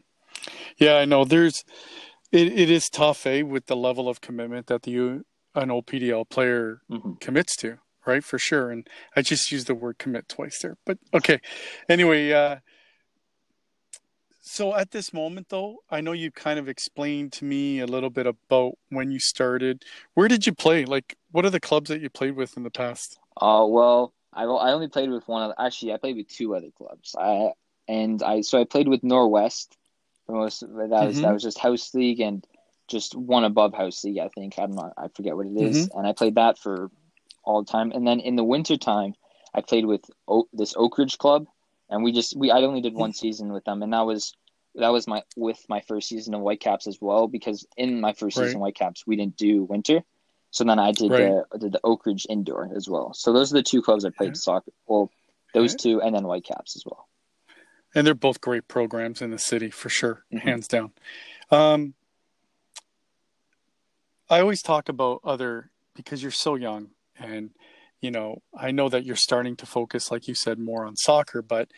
Yeah, 0.78 0.96
I 0.96 1.06
know. 1.06 1.24
There's, 1.26 1.64
it, 2.32 2.48
it 2.48 2.70
is 2.70 2.90
tough, 2.90 3.26
eh, 3.26 3.42
with 3.44 3.68
the 3.68 3.76
level 3.76 4.10
of 4.10 4.22
commitment 4.22 4.68
that 4.68 4.84
the 4.84 5.22
an 5.56 5.70
OPDL 5.70 6.30
player 6.30 6.82
hmm 6.90 7.14
commits 7.22 7.56
to, 7.58 7.78
right? 8.06 8.24
For 8.24 8.38
sure. 8.40 8.72
And 8.72 8.88
I 9.16 9.22
just 9.22 9.52
used 9.52 9.68
the 9.68 9.76
word 9.76 9.98
commit 9.98 10.28
twice 10.30 10.60
there, 10.62 10.78
but 10.86 10.98
okay. 11.14 11.40
Anyway, 11.90 12.32
uh, 12.32 12.58
so 14.46 14.76
at 14.76 14.92
this 14.92 15.14
moment, 15.14 15.48
though, 15.50 15.78
I 15.90 16.02
know 16.02 16.12
you 16.12 16.30
kind 16.30 16.60
of 16.60 16.68
explained 16.68 17.32
to 17.34 17.46
me 17.46 17.80
a 17.80 17.86
little 17.88 18.10
bit 18.10 18.28
about 18.28 18.74
when 18.90 19.10
you 19.10 19.20
started. 19.20 19.84
Where 20.16 20.28
did 20.28 20.46
you 20.46 20.54
play? 20.54 20.86
Like, 20.86 21.16
what 21.32 21.46
are 21.46 21.50
the 21.50 21.62
clubs 21.62 21.90
that 21.90 22.02
you 22.02 22.10
played 22.10 22.36
with 22.36 22.58
in 22.58 22.64
the 22.64 22.70
past? 22.70 23.18
Uh, 23.38 23.66
well, 23.68 24.14
I 24.34 24.44
I 24.44 24.74
only 24.74 24.90
played 24.90 25.10
with 25.10 25.28
one 25.28 25.44
other. 25.44 25.56
Actually, 25.58 25.94
I 25.94 25.98
played 25.98 26.18
with 26.18 26.28
two 26.28 26.56
other 26.56 26.70
clubs. 26.78 27.16
I 27.18 27.52
and 27.88 28.22
I 28.22 28.42
so 28.42 28.60
I 28.60 28.66
played 28.66 28.88
with 28.88 29.02
Norwest 29.02 29.70
for 30.26 30.36
most. 30.36 30.60
That 30.60 30.68
was 30.90 31.18
Mhm. 31.18 31.22
that 31.22 31.34
was 31.34 31.44
just 31.44 31.58
house 31.58 31.94
league 31.94 32.20
and 32.20 32.46
just 32.88 33.16
one 33.16 33.46
above 33.46 33.74
house 33.74 34.04
league. 34.04 34.20
I 34.20 34.28
think 34.28 34.60
I'm 34.60 34.72
not. 34.72 34.94
I 34.98 35.08
forget 35.08 35.36
what 35.36 35.48
it 35.48 35.56
is. 35.58 35.90
And 35.96 36.06
I 36.06 36.12
played 36.14 36.36
that 36.36 36.60
for 36.60 36.92
all 37.44 37.64
the 37.64 37.72
time. 37.72 37.92
And 37.92 38.06
then 38.08 38.20
in 38.20 38.36
the 38.36 38.44
winter 38.44 38.78
time, 38.78 39.14
I 39.54 39.62
played 39.62 39.86
with 39.86 40.02
o- 40.28 40.48
this 40.54 40.74
Oak 40.78 40.98
Ridge 40.98 41.18
club, 41.18 41.46
and 41.90 42.04
we 42.04 42.12
just 42.12 42.36
we 42.38 42.52
I 42.52 42.62
only 42.64 42.82
did 42.82 42.94
one 42.94 43.14
season 43.24 43.52
with 43.54 43.64
them, 43.66 43.84
and 43.84 43.94
that 43.94 44.06
was 44.06 44.34
that 44.76 44.90
was 44.90 45.08
my 45.08 45.22
with 45.36 45.64
my 45.70 45.82
first 45.82 46.08
season 46.10 46.34
of 46.34 46.42
Whitecaps 46.42 46.88
as 46.88 46.98
well 47.00 47.28
because 47.28 47.66
in 47.78 48.02
my 48.02 48.14
first 48.14 48.38
Right. 48.38 48.46
season 48.48 48.60
Whitecaps 48.60 49.06
we 49.06 49.16
didn't 49.16 49.38
do 49.38 49.64
winter. 49.64 50.04
So 50.52 50.64
then 50.64 50.80
I 50.80 50.92
did 50.92 51.12
Right. 51.12 51.44
the 51.52 51.58
did 51.60 51.72
the 51.74 51.80
Oak 51.84 52.06
Ridge 52.06 52.26
indoor 52.30 52.70
as 52.76 52.90
well. 52.90 53.14
So 53.14 53.34
those 53.34 53.52
are 53.52 53.56
the 53.58 53.64
two 53.64 53.82
clubs 53.82 54.06
I 54.06 54.10
played 54.10 54.38
soccer. 54.38 54.72
Well, 54.88 55.12
those 55.54 55.74
Okay. 55.74 55.92
two, 55.92 56.02
and 56.02 56.16
then 56.16 56.24
Whitecaps 56.24 56.76
as 56.76 56.84
well. 56.86 57.08
And 57.96 58.08
they're 58.08 58.16
both 58.16 58.42
great 58.42 58.68
programs 58.68 59.22
in 59.22 59.30
the 59.30 59.38
city 59.38 59.70
for 59.70 59.90
sure, 59.90 60.26
Mhm. 60.34 60.40
hands 60.40 60.68
down. 60.68 60.94
Um, 61.52 61.94
I 64.30 64.40
always 64.40 64.64
talk 64.64 64.90
about 64.90 65.22
other 65.24 65.70
because 65.96 66.24
you're 66.24 66.32
so 66.32 66.56
young, 66.56 66.90
and 67.24 67.50
you 68.02 68.12
know 68.12 68.42
I 68.56 68.72
know 68.72 68.90
that 68.90 69.06
you're 69.06 69.16
starting 69.16 69.56
to 69.58 69.66
focus, 69.66 70.12
like 70.12 70.28
you 70.28 70.36
said, 70.36 70.60
more 70.60 70.86
on 70.86 70.96
soccer. 70.96 71.42
But 71.42 71.70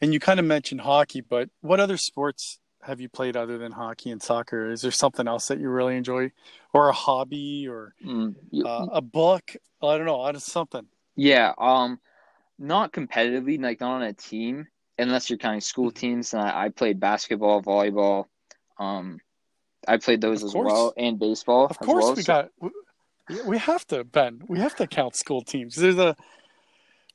and 0.00 0.12
you 0.12 0.20
kind 0.20 0.40
of 0.40 0.46
mentioned 0.46 0.80
hockey, 0.82 1.20
but 1.20 1.50
what 1.60 1.80
other 1.80 1.96
sports 1.96 2.58
have 2.82 3.00
you 3.00 3.08
played 3.08 3.36
other 3.36 3.58
than 3.58 3.72
hockey 3.72 4.10
and 4.10 4.20
soccer? 4.22 4.70
Is 4.70 4.82
there 4.82 4.90
something 4.90 5.28
else 5.28 5.46
that 5.48 5.60
you 5.60 5.68
really 5.68 5.96
enjoy, 5.96 6.32
or 6.72 6.88
a 6.88 6.92
hobby, 6.92 7.68
or 7.68 7.94
Mm, 8.04 8.34
uh, 8.64 8.86
a 8.92 9.00
book? 9.00 9.54
I 9.82 9.96
don't 9.96 10.06
know, 10.06 10.32
something. 10.38 10.86
yeah, 11.16 11.52
um, 11.58 12.00
not 12.58 12.92
competitively, 12.92 13.60
like 13.60 13.80
not 13.80 13.96
on 13.96 14.02
a 14.02 14.12
team, 14.12 14.66
unless 14.98 15.28
you're 15.30 15.38
counting 15.38 15.60
school 15.60 15.90
Mm-hmm. 15.90 15.98
teams. 15.98 16.34
And 16.34 16.42
I, 16.42 16.64
I 16.64 16.68
played 16.70 16.98
basketball, 17.00 17.62
volleyball. 17.62 18.26
Um, 18.78 19.18
I 19.86 19.96
played 19.98 20.20
those 20.20 20.42
Of 20.42 20.48
as 20.48 20.52
course. 20.52 20.72
well, 20.72 20.94
and 20.96 21.18
baseball. 21.18 21.66
Of 21.66 21.78
course, 21.78 22.04
well. 22.04 22.14
we 22.14 22.22
So- 22.22 22.32
got. 22.32 22.72
We- 23.46 23.58
have 23.58 23.86
to, 23.88 24.04
Ben. 24.04 24.42
We 24.48 24.58
have 24.58 24.74
to 24.76 24.86
count 24.86 25.16
school 25.16 25.42
teams. 25.42 25.76
There's 25.76 25.98
a 25.98 26.16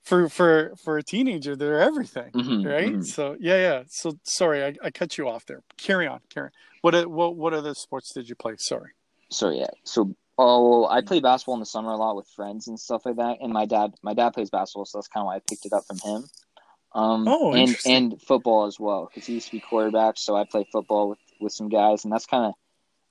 for 0.03 0.29
for 0.29 0.73
for 0.77 0.97
a 0.97 1.03
teenager. 1.03 1.55
They're 1.55 1.79
everything, 1.81 2.31
Mhm, 2.31 2.65
right? 2.65 2.93
mhm. 2.93 3.05
So 3.05 3.35
yeah, 3.39 3.57
yeah. 3.57 3.83
So 3.87 4.17
sorry, 4.23 4.63
I, 4.63 4.75
I 4.83 4.91
cut 4.91 5.17
you 5.17 5.27
off 5.27 5.45
there. 5.45 5.61
Carry 5.77 6.07
on, 6.07 6.21
carry. 6.29 6.47
On. 6.47 6.51
What 6.81 7.07
what 7.09 7.35
what 7.35 7.53
other 7.53 7.73
sports 7.73 8.13
did 8.13 8.29
you 8.29 8.35
play? 8.35 8.55
Sorry. 8.57 8.91
So 9.29 9.49
yeah, 9.49 9.67
so 9.83 10.15
Oh, 10.39 10.85
I 10.85 11.01
play 11.01 11.19
basketball 11.19 11.55
in 11.55 11.61
the 11.61 11.65
summer 11.65 11.89
a 11.89 11.97
lot 11.97 12.15
with 12.15 12.27
friends 12.27 12.67
and 12.67 12.79
stuff 12.79 13.07
like 13.07 13.15
that. 13.15 13.37
And 13.41 13.51
my 13.51 13.65
dad, 13.65 13.95
my 14.03 14.13
dad 14.13 14.35
plays 14.35 14.51
basketball, 14.51 14.85
so 14.85 14.99
that's 14.99 15.07
kind 15.07 15.23
of 15.23 15.25
why 15.25 15.37
I 15.37 15.39
picked 15.39 15.65
it 15.65 15.73
up 15.73 15.83
from 15.87 15.97
him. 15.97 16.25
Um, 16.93 17.27
Oh, 17.27 17.53
and 17.53 17.75
and 17.85 18.21
football 18.21 18.65
as 18.67 18.79
well 18.79 19.09
because 19.11 19.25
he 19.25 19.33
used 19.33 19.47
to 19.47 19.53
be 19.53 19.59
quarterback, 19.59 20.19
so 20.19 20.35
I 20.35 20.45
play 20.45 20.67
football 20.71 21.09
with 21.09 21.19
with 21.41 21.53
some 21.53 21.69
guys, 21.69 22.03
and 22.03 22.13
that's 22.13 22.27
kind 22.27 22.45
of. 22.45 22.53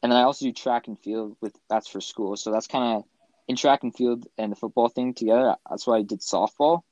And 0.07 0.13
then 0.13 0.21
I 0.21 0.23
also 0.23 0.45
do 0.45 0.53
track 0.53 0.87
and 0.87 0.97
field 0.97 1.37
with 1.41 1.59
that's 1.69 1.89
for 1.89 2.01
school, 2.01 2.37
so 2.37 2.53
that's 2.53 2.69
kind 2.69 2.99
of 2.99 3.05
in 3.49 3.57
track 3.57 3.83
and 3.83 3.93
field 3.93 4.29
and 4.39 4.53
the 4.53 4.57
football 4.57 4.89
thing 4.89 5.15
together. 5.15 5.57
That's 5.69 5.85
why 5.85 5.97
I 5.97 6.03
did 6.03 6.21
softball 6.21 6.83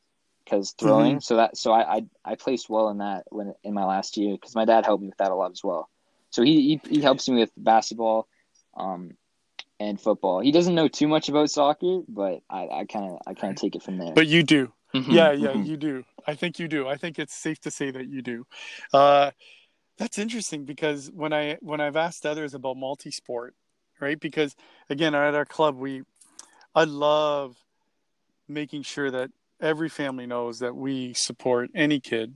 because 0.45 0.73
throwing. 0.73 1.21
So 1.21 1.37
that 1.37 1.57
so 1.57 1.71
I, 1.71 1.99
I 1.99 2.07
I 2.25 2.35
placed 2.35 2.69
well 2.69 2.89
in 2.89 2.99
that 2.99 3.23
when 3.31 3.55
in 3.63 3.73
my 3.73 3.85
last 3.85 4.17
year 4.17 4.35
because 4.35 4.57
my 4.57 4.65
dad 4.65 4.85
helped 4.85 5.01
me 5.03 5.11
with 5.11 5.19
that 5.19 5.31
a 5.31 5.37
lot 5.37 5.53
as 5.53 5.63
well. 5.63 5.89
So 6.31 6.43
he 6.43 6.81
he, 6.83 6.97
he 6.97 7.01
helps 7.03 7.29
me 7.29 7.37
with 7.37 7.53
basketball, 7.57 8.27
um, 8.77 9.13
and 9.79 10.01
football. 10.01 10.41
He 10.41 10.51
doesn't 10.51 10.75
know 10.75 10.89
too 10.89 11.07
much 11.07 11.29
about 11.29 11.51
soccer, 11.51 12.01
but 12.09 12.41
I 12.51 12.67
I 12.67 12.85
kind 12.87 13.13
of 13.13 13.19
I 13.29 13.35
kind 13.35 13.53
of 13.53 13.61
take 13.61 13.77
it 13.77 13.85
from 13.85 13.99
there. 13.99 14.13
But 14.13 14.27
you 14.27 14.43
do. 14.43 14.73
Mhm, 14.93 15.15
Yeah, 15.15 15.31
yeah, 15.31 15.53
mhm. 15.53 15.69
you 15.69 15.77
do. 15.77 16.05
I 16.27 16.35
think 16.35 16.59
you 16.59 16.67
do. 16.67 16.89
I 16.89 16.97
think 16.97 17.21
it's 17.21 17.35
safe 17.35 17.61
to 17.61 17.71
say 17.71 17.93
that 17.93 18.09
you 18.09 18.23
do. 18.23 18.45
Uh, 18.93 19.31
that's 19.99 20.19
interesting 20.19 20.65
because 20.65 21.11
when 21.15 21.33
I 21.33 21.57
when 21.61 21.81
I've 21.81 21.97
asked 21.97 22.27
others 22.27 22.55
about 22.55 22.77
multi-sport, 22.77 23.55
right? 24.01 24.19
Because 24.19 24.57
again, 24.91 25.15
at 25.15 25.35
our 25.35 25.45
club, 25.45 25.77
we 25.77 26.03
I 26.75 26.85
love 26.85 27.57
making 28.49 28.83
sure 28.83 29.11
that 29.11 29.31
every 29.61 29.89
family 29.89 30.27
knows 30.27 30.59
that 30.59 30.75
we 30.75 31.15
support 31.15 31.71
any 31.75 32.01
kid 32.01 32.35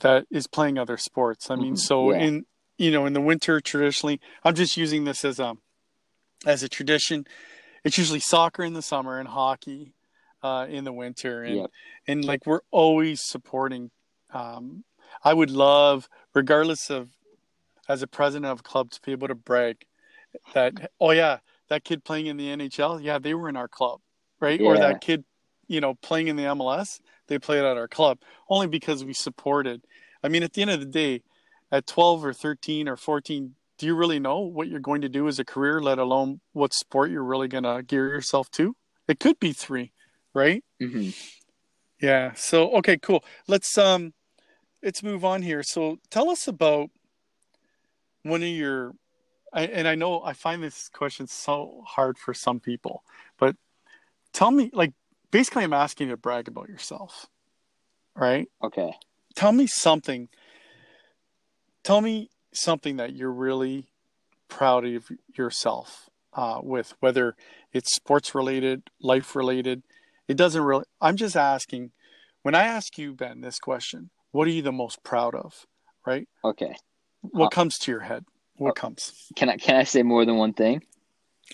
that 0.00 0.26
is 0.30 0.46
playing 0.46 0.78
other 0.78 0.96
sports. 0.96 1.50
I 1.50 1.56
mean, 1.56 1.74
Mhm, 1.74 1.78
so 1.78 2.12
yeah. 2.12 2.18
in 2.18 2.46
you 2.78 2.90
know 2.90 3.06
in 3.06 3.14
the 3.14 3.20
winter 3.20 3.60
traditionally, 3.60 4.20
I'm 4.44 4.54
just 4.54 4.76
using 4.76 5.04
this 5.04 5.24
as 5.24 5.38
a 5.38 5.56
as 6.44 6.62
a 6.62 6.68
tradition. 6.68 7.26
It's 7.84 7.96
usually 7.96 8.20
soccer 8.20 8.62
in 8.62 8.74
the 8.74 8.82
summer 8.82 9.18
and 9.18 9.28
hockey 9.28 9.94
uh, 10.42 10.66
in 10.68 10.84
the 10.84 10.92
winter, 10.92 11.42
and 11.42 11.68
and 12.06 12.24
like 12.24 12.46
we're 12.46 12.60
always 12.70 13.22
supporting. 13.22 13.90
Um, 14.30 14.84
I 15.24 15.34
would 15.34 15.50
love, 15.50 16.08
regardless 16.34 16.90
of 16.90 17.10
as 17.88 18.02
a 18.02 18.06
president 18.06 18.50
of 18.50 18.60
a 18.60 18.62
club, 18.62 18.90
to 18.90 19.00
be 19.02 19.12
able 19.12 19.28
to 19.28 19.34
brag 19.34 19.84
that 20.54 20.90
oh 21.00 21.12
yeah, 21.12 21.38
that 21.68 21.84
kid 21.84 22.04
playing 22.04 22.26
in 22.26 22.36
the 22.36 22.48
NHL, 22.48 23.02
yeah, 23.02 23.18
they 23.18 23.34
were 23.34 23.48
in 23.48 23.56
our 23.56 23.68
club, 23.68 24.00
right? 24.40 24.60
Or 24.60 24.76
that 24.78 25.00
kid, 25.00 25.24
you 25.66 25.80
know, 25.80 25.94
playing 25.94 26.28
in 26.28 26.36
the 26.36 26.44
MLS, 26.44 27.00
they 27.28 27.38
played 27.38 27.64
at 27.64 27.76
our 27.76 27.88
club 27.88 28.18
only 28.48 28.66
because 28.66 29.04
we 29.04 29.14
supported. 29.14 29.82
I 30.22 30.28
mean, 30.28 30.42
at 30.42 30.52
the 30.52 30.62
end 30.62 30.70
of 30.70 30.80
the 30.80 30.86
day, 30.86 31.22
at 31.72 31.86
12 31.86 32.24
or 32.24 32.32
13 32.32 32.88
or 32.88 32.96
14, 32.96 33.54
do 33.78 33.86
you 33.86 33.94
really 33.94 34.18
know 34.18 34.40
what 34.40 34.68
you're 34.68 34.80
going 34.80 35.02
to 35.02 35.08
do 35.08 35.28
as 35.28 35.38
a 35.38 35.44
career, 35.44 35.80
let 35.80 35.98
alone 35.98 36.40
what 36.52 36.72
sport 36.72 37.10
you're 37.10 37.24
really 37.24 37.48
going 37.48 37.64
to 37.64 37.82
gear 37.82 38.08
yourself 38.08 38.50
to? 38.52 38.76
It 39.08 39.20
could 39.20 39.38
be 39.38 39.52
three, 39.52 39.92
right? 40.34 40.64
Mhm. 40.80 41.14
Yeah. 42.00 42.32
So 42.34 42.76
okay, 42.76 42.98
cool. 42.98 43.24
Let's 43.46 43.76
um 43.78 44.12
let's 44.82 45.02
move 45.02 45.24
on 45.24 45.42
here. 45.42 45.62
So 45.62 45.98
tell 46.10 46.30
us 46.30 46.48
about 46.48 46.90
one 48.22 48.42
of 48.42 48.48
your 48.48 48.92
I, 49.52 49.66
and 49.66 49.88
I 49.88 49.94
know 49.94 50.22
I 50.22 50.32
find 50.32 50.62
this 50.62 50.88
question 50.88 51.26
so 51.26 51.82
hard 51.86 52.18
for 52.18 52.34
some 52.34 52.60
people, 52.60 53.02
but 53.38 53.56
tell 54.32 54.50
me 54.50 54.70
like 54.72 54.92
basically 55.30 55.64
I'm 55.64 55.72
asking 55.72 56.08
you 56.08 56.14
to 56.14 56.16
brag 56.16 56.48
about 56.48 56.68
yourself. 56.68 57.26
Right? 58.14 58.48
Okay. 58.62 58.92
Tell 59.34 59.52
me 59.52 59.66
something 59.66 60.28
tell 61.86 62.00
me 62.00 62.28
something 62.52 62.96
that 62.96 63.14
you're 63.14 63.30
really 63.30 63.86
proud 64.48 64.84
of 64.84 65.08
yourself 65.36 66.10
uh, 66.32 66.58
with, 66.60 66.94
whether 66.98 67.36
it's 67.72 67.94
sports 67.94 68.34
related, 68.34 68.82
life 69.00 69.36
related. 69.36 69.84
It 70.26 70.36
doesn't 70.36 70.62
really, 70.62 70.84
I'm 71.00 71.16
just 71.16 71.36
asking, 71.36 71.92
when 72.42 72.56
I 72.56 72.64
ask 72.64 72.98
you, 72.98 73.14
Ben, 73.14 73.40
this 73.40 73.60
question, 73.60 74.10
what 74.32 74.46
are 74.46 74.50
you 74.50 74.62
the 74.62 74.72
most 74.72 75.02
proud 75.02 75.34
of? 75.34 75.66
Right? 76.06 76.28
Okay. 76.44 76.74
What 77.22 77.46
Uh, 77.46 77.50
comes 77.50 77.78
to 77.80 77.90
your 77.90 78.00
head? 78.00 78.24
What 78.56 78.76
comes? 78.76 79.12
Can 79.36 79.48
I 79.50 79.56
can 79.56 79.76
I 79.76 79.84
say 79.84 80.02
more 80.02 80.24
than 80.24 80.36
one 80.36 80.52
thing? 80.52 80.82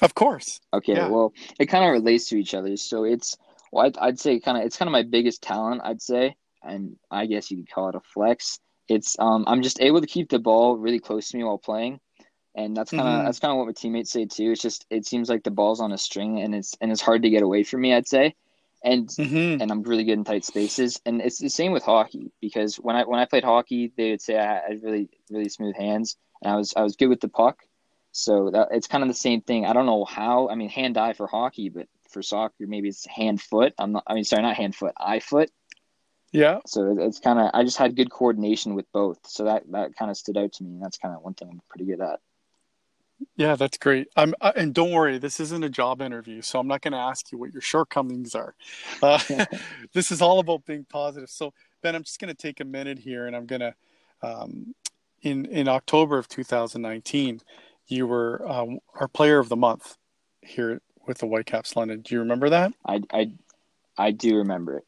Of 0.01 0.15
course. 0.15 0.61
Okay, 0.73 0.95
Yeah. 0.95 1.09
well, 1.09 1.33
it 1.59 1.67
kind 1.67 1.85
of 1.85 1.91
relates 1.93 2.29
to 2.29 2.37
each 2.39 2.55
other. 2.55 2.77
So 2.77 3.05
it's, 3.05 3.37
well, 3.73 3.87
I'd, 3.87 3.99
I'd 3.99 4.19
say 4.21 4.41
kind 4.41 4.57
of, 4.57 4.65
it's 4.65 4.77
kind 4.77 4.89
of 4.89 4.93
my 4.93 5.03
biggest 5.03 5.43
talent, 5.43 5.83
I'd 5.85 6.01
say, 6.01 6.35
and 6.63 6.97
I 7.11 7.27
guess 7.27 7.51
you 7.51 7.59
could 7.59 7.71
call 7.71 7.89
it 7.91 7.95
a 7.95 8.01
flex. 8.01 8.59
It's, 8.89 9.17
um, 9.19 9.45
I'm 9.47 9.63
just 9.63 9.81
able 9.83 10.01
to 10.01 10.07
keep 10.07 10.31
the 10.31 10.39
ball 10.39 10.77
really 10.79 10.99
close 10.99 11.29
to 11.29 11.37
me 11.37 11.45
while 11.45 11.59
playing, 11.59 12.01
and 12.55 12.75
that's 12.77 12.91
kind 12.91 13.07
of, 13.07 13.21
Mhm. 13.21 13.25
that's 13.27 13.39
kind 13.39 13.53
of 13.53 13.59
what 13.59 13.67
my 13.67 13.73
teammates 13.73 14.11
say 14.11 14.25
too. 14.25 14.53
It's 14.53 14.63
just, 14.63 14.87
it 14.91 15.05
seems 15.07 15.29
like 15.29 15.43
the 15.45 15.51
ball's 15.51 15.81
on 15.81 15.93
a 15.93 15.99
string, 15.99 16.41
and 16.41 16.55
it's, 16.55 16.75
and 16.81 16.91
it's 16.91 17.03
hard 17.03 17.23
to 17.23 17.31
get 17.31 17.43
away 17.43 17.63
from 17.65 17.83
me, 17.83 17.93
I'd 17.95 18.09
say, 18.09 18.35
and 18.85 19.11
hmm 19.17 19.57
and 19.61 19.71
I'm 19.71 19.83
really 19.83 20.05
good 20.05 20.15
in 20.19 20.25
tight 20.25 20.45
spaces. 20.45 21.01
And 21.07 21.21
it's 21.21 21.39
the 21.39 21.51
same 21.51 21.73
with 21.73 21.85
hockey 21.85 22.33
because 22.41 22.77
when 22.77 22.97
I 22.97 23.05
when 23.05 23.21
I 23.21 23.25
played 23.27 23.45
hockey, 23.45 23.93
they 23.97 24.11
would 24.11 24.23
say 24.23 24.39
I 24.39 24.61
had 24.69 24.83
really 24.83 25.09
really 25.31 25.49
smooth 25.49 25.77
hands, 25.77 26.17
and 26.43 26.53
I 26.53 26.57
was 26.57 26.75
I 26.77 26.83
was 26.83 26.97
good 26.97 27.09
with 27.09 27.21
the 27.21 27.29
puck. 27.29 27.63
So 28.13 28.51
that 28.51 28.69
it's 28.73 28.87
kind 28.87 29.03
of 29.03 29.09
the 29.09 29.15
same 29.15 29.41
thing. 29.41 29.65
I 29.65 29.73
don't 29.73 29.87
know 29.87 30.05
how. 30.05 30.49
I 30.49 30.55
mean, 30.55 30.69
hand 30.69 30.99
eye 30.99 31.15
for 31.15 31.27
hockey, 31.27 31.71
but 31.71 31.87
for 32.11 32.23
soccer, 32.23 32.67
maybe 32.67 32.89
it's 32.89 33.07
hand 33.07 33.41
foot. 33.41 33.73
I'm 33.79 33.93
not. 33.93 34.05
I 34.07 34.15
mean, 34.15 34.25
sorry, 34.25 34.43
not 34.43 34.57
hand 34.57 34.75
foot, 34.75 34.93
eye 34.99 35.21
foot. 35.21 35.51
Yeah. 36.33 36.61
So 36.67 36.97
it's 36.99 37.21
kind 37.21 37.39
of. 37.39 37.51
I 37.55 37.65
just 37.65 37.79
had 37.79 37.97
good 37.97 38.11
coordination 38.11 38.75
with 38.75 38.91
both. 38.93 39.19
So 39.27 39.45
that 39.45 39.65
that 39.73 39.97
kind 39.97 40.11
of 40.11 40.17
stood 40.17 40.37
out 40.37 40.53
to 40.55 40.65
me. 40.65 40.73
And 40.73 40.83
that's 40.83 40.99
kind 40.99 41.15
of 41.15 41.23
one 41.23 41.35
thing 41.35 41.49
I'm 41.51 41.63
pretty 41.69 41.87
good 41.87 42.01
at. 42.01 42.21
Yeah, 43.37 43.57
that's 43.57 43.79
great. 43.79 44.09
I'm, 44.17 44.35
I, 44.41 44.51
and 44.51 44.75
don't 44.75 44.93
worry, 44.93 45.19
this 45.19 45.41
isn't 45.41 45.65
a 45.65 45.69
job 45.69 46.01
interview, 46.01 46.43
so 46.43 46.59
I'm 46.59 46.67
not 46.67 46.83
going 46.83 46.93
to 46.93 46.99
ask 46.99 47.33
you 47.33 47.39
what 47.39 47.53
your 47.53 47.63
shortcomings 47.63 48.35
are. 48.35 48.55
Uh, 49.03 49.19
this 49.93 50.11
is 50.11 50.23
all 50.23 50.39
about 50.39 50.65
being 50.65 50.85
positive. 50.89 51.31
So, 51.31 51.53
Ben, 51.83 51.95
I'm 51.95 52.05
just 52.05 52.21
going 52.21 52.35
to 52.35 52.41
take 52.41 52.61
a 52.61 52.65
minute 52.65 52.99
here, 52.99 53.27
and 53.27 53.35
I'm 53.35 53.47
going 53.47 53.61
to, 53.61 53.75
um, 54.23 54.75
in 55.23 55.47
in 55.47 55.69
October 55.69 56.19
of 56.19 56.29
2019, 56.29 57.41
you 57.89 58.07
were 58.07 58.43
um, 58.51 58.79
our 58.95 59.09
Player 59.09 59.39
of 59.39 59.49
the 59.49 59.57
Month 59.57 59.97
here 60.41 60.81
with 61.07 61.19
the 61.19 61.27
Whitecaps 61.27 61.77
London. 61.77 62.01
Do 62.01 62.15
you 62.15 62.21
remember 62.21 62.51
that? 62.51 62.73
I 62.87 63.03
I 63.13 63.33
I 63.97 64.11
do 64.11 64.37
remember 64.37 64.79
it. 64.79 64.85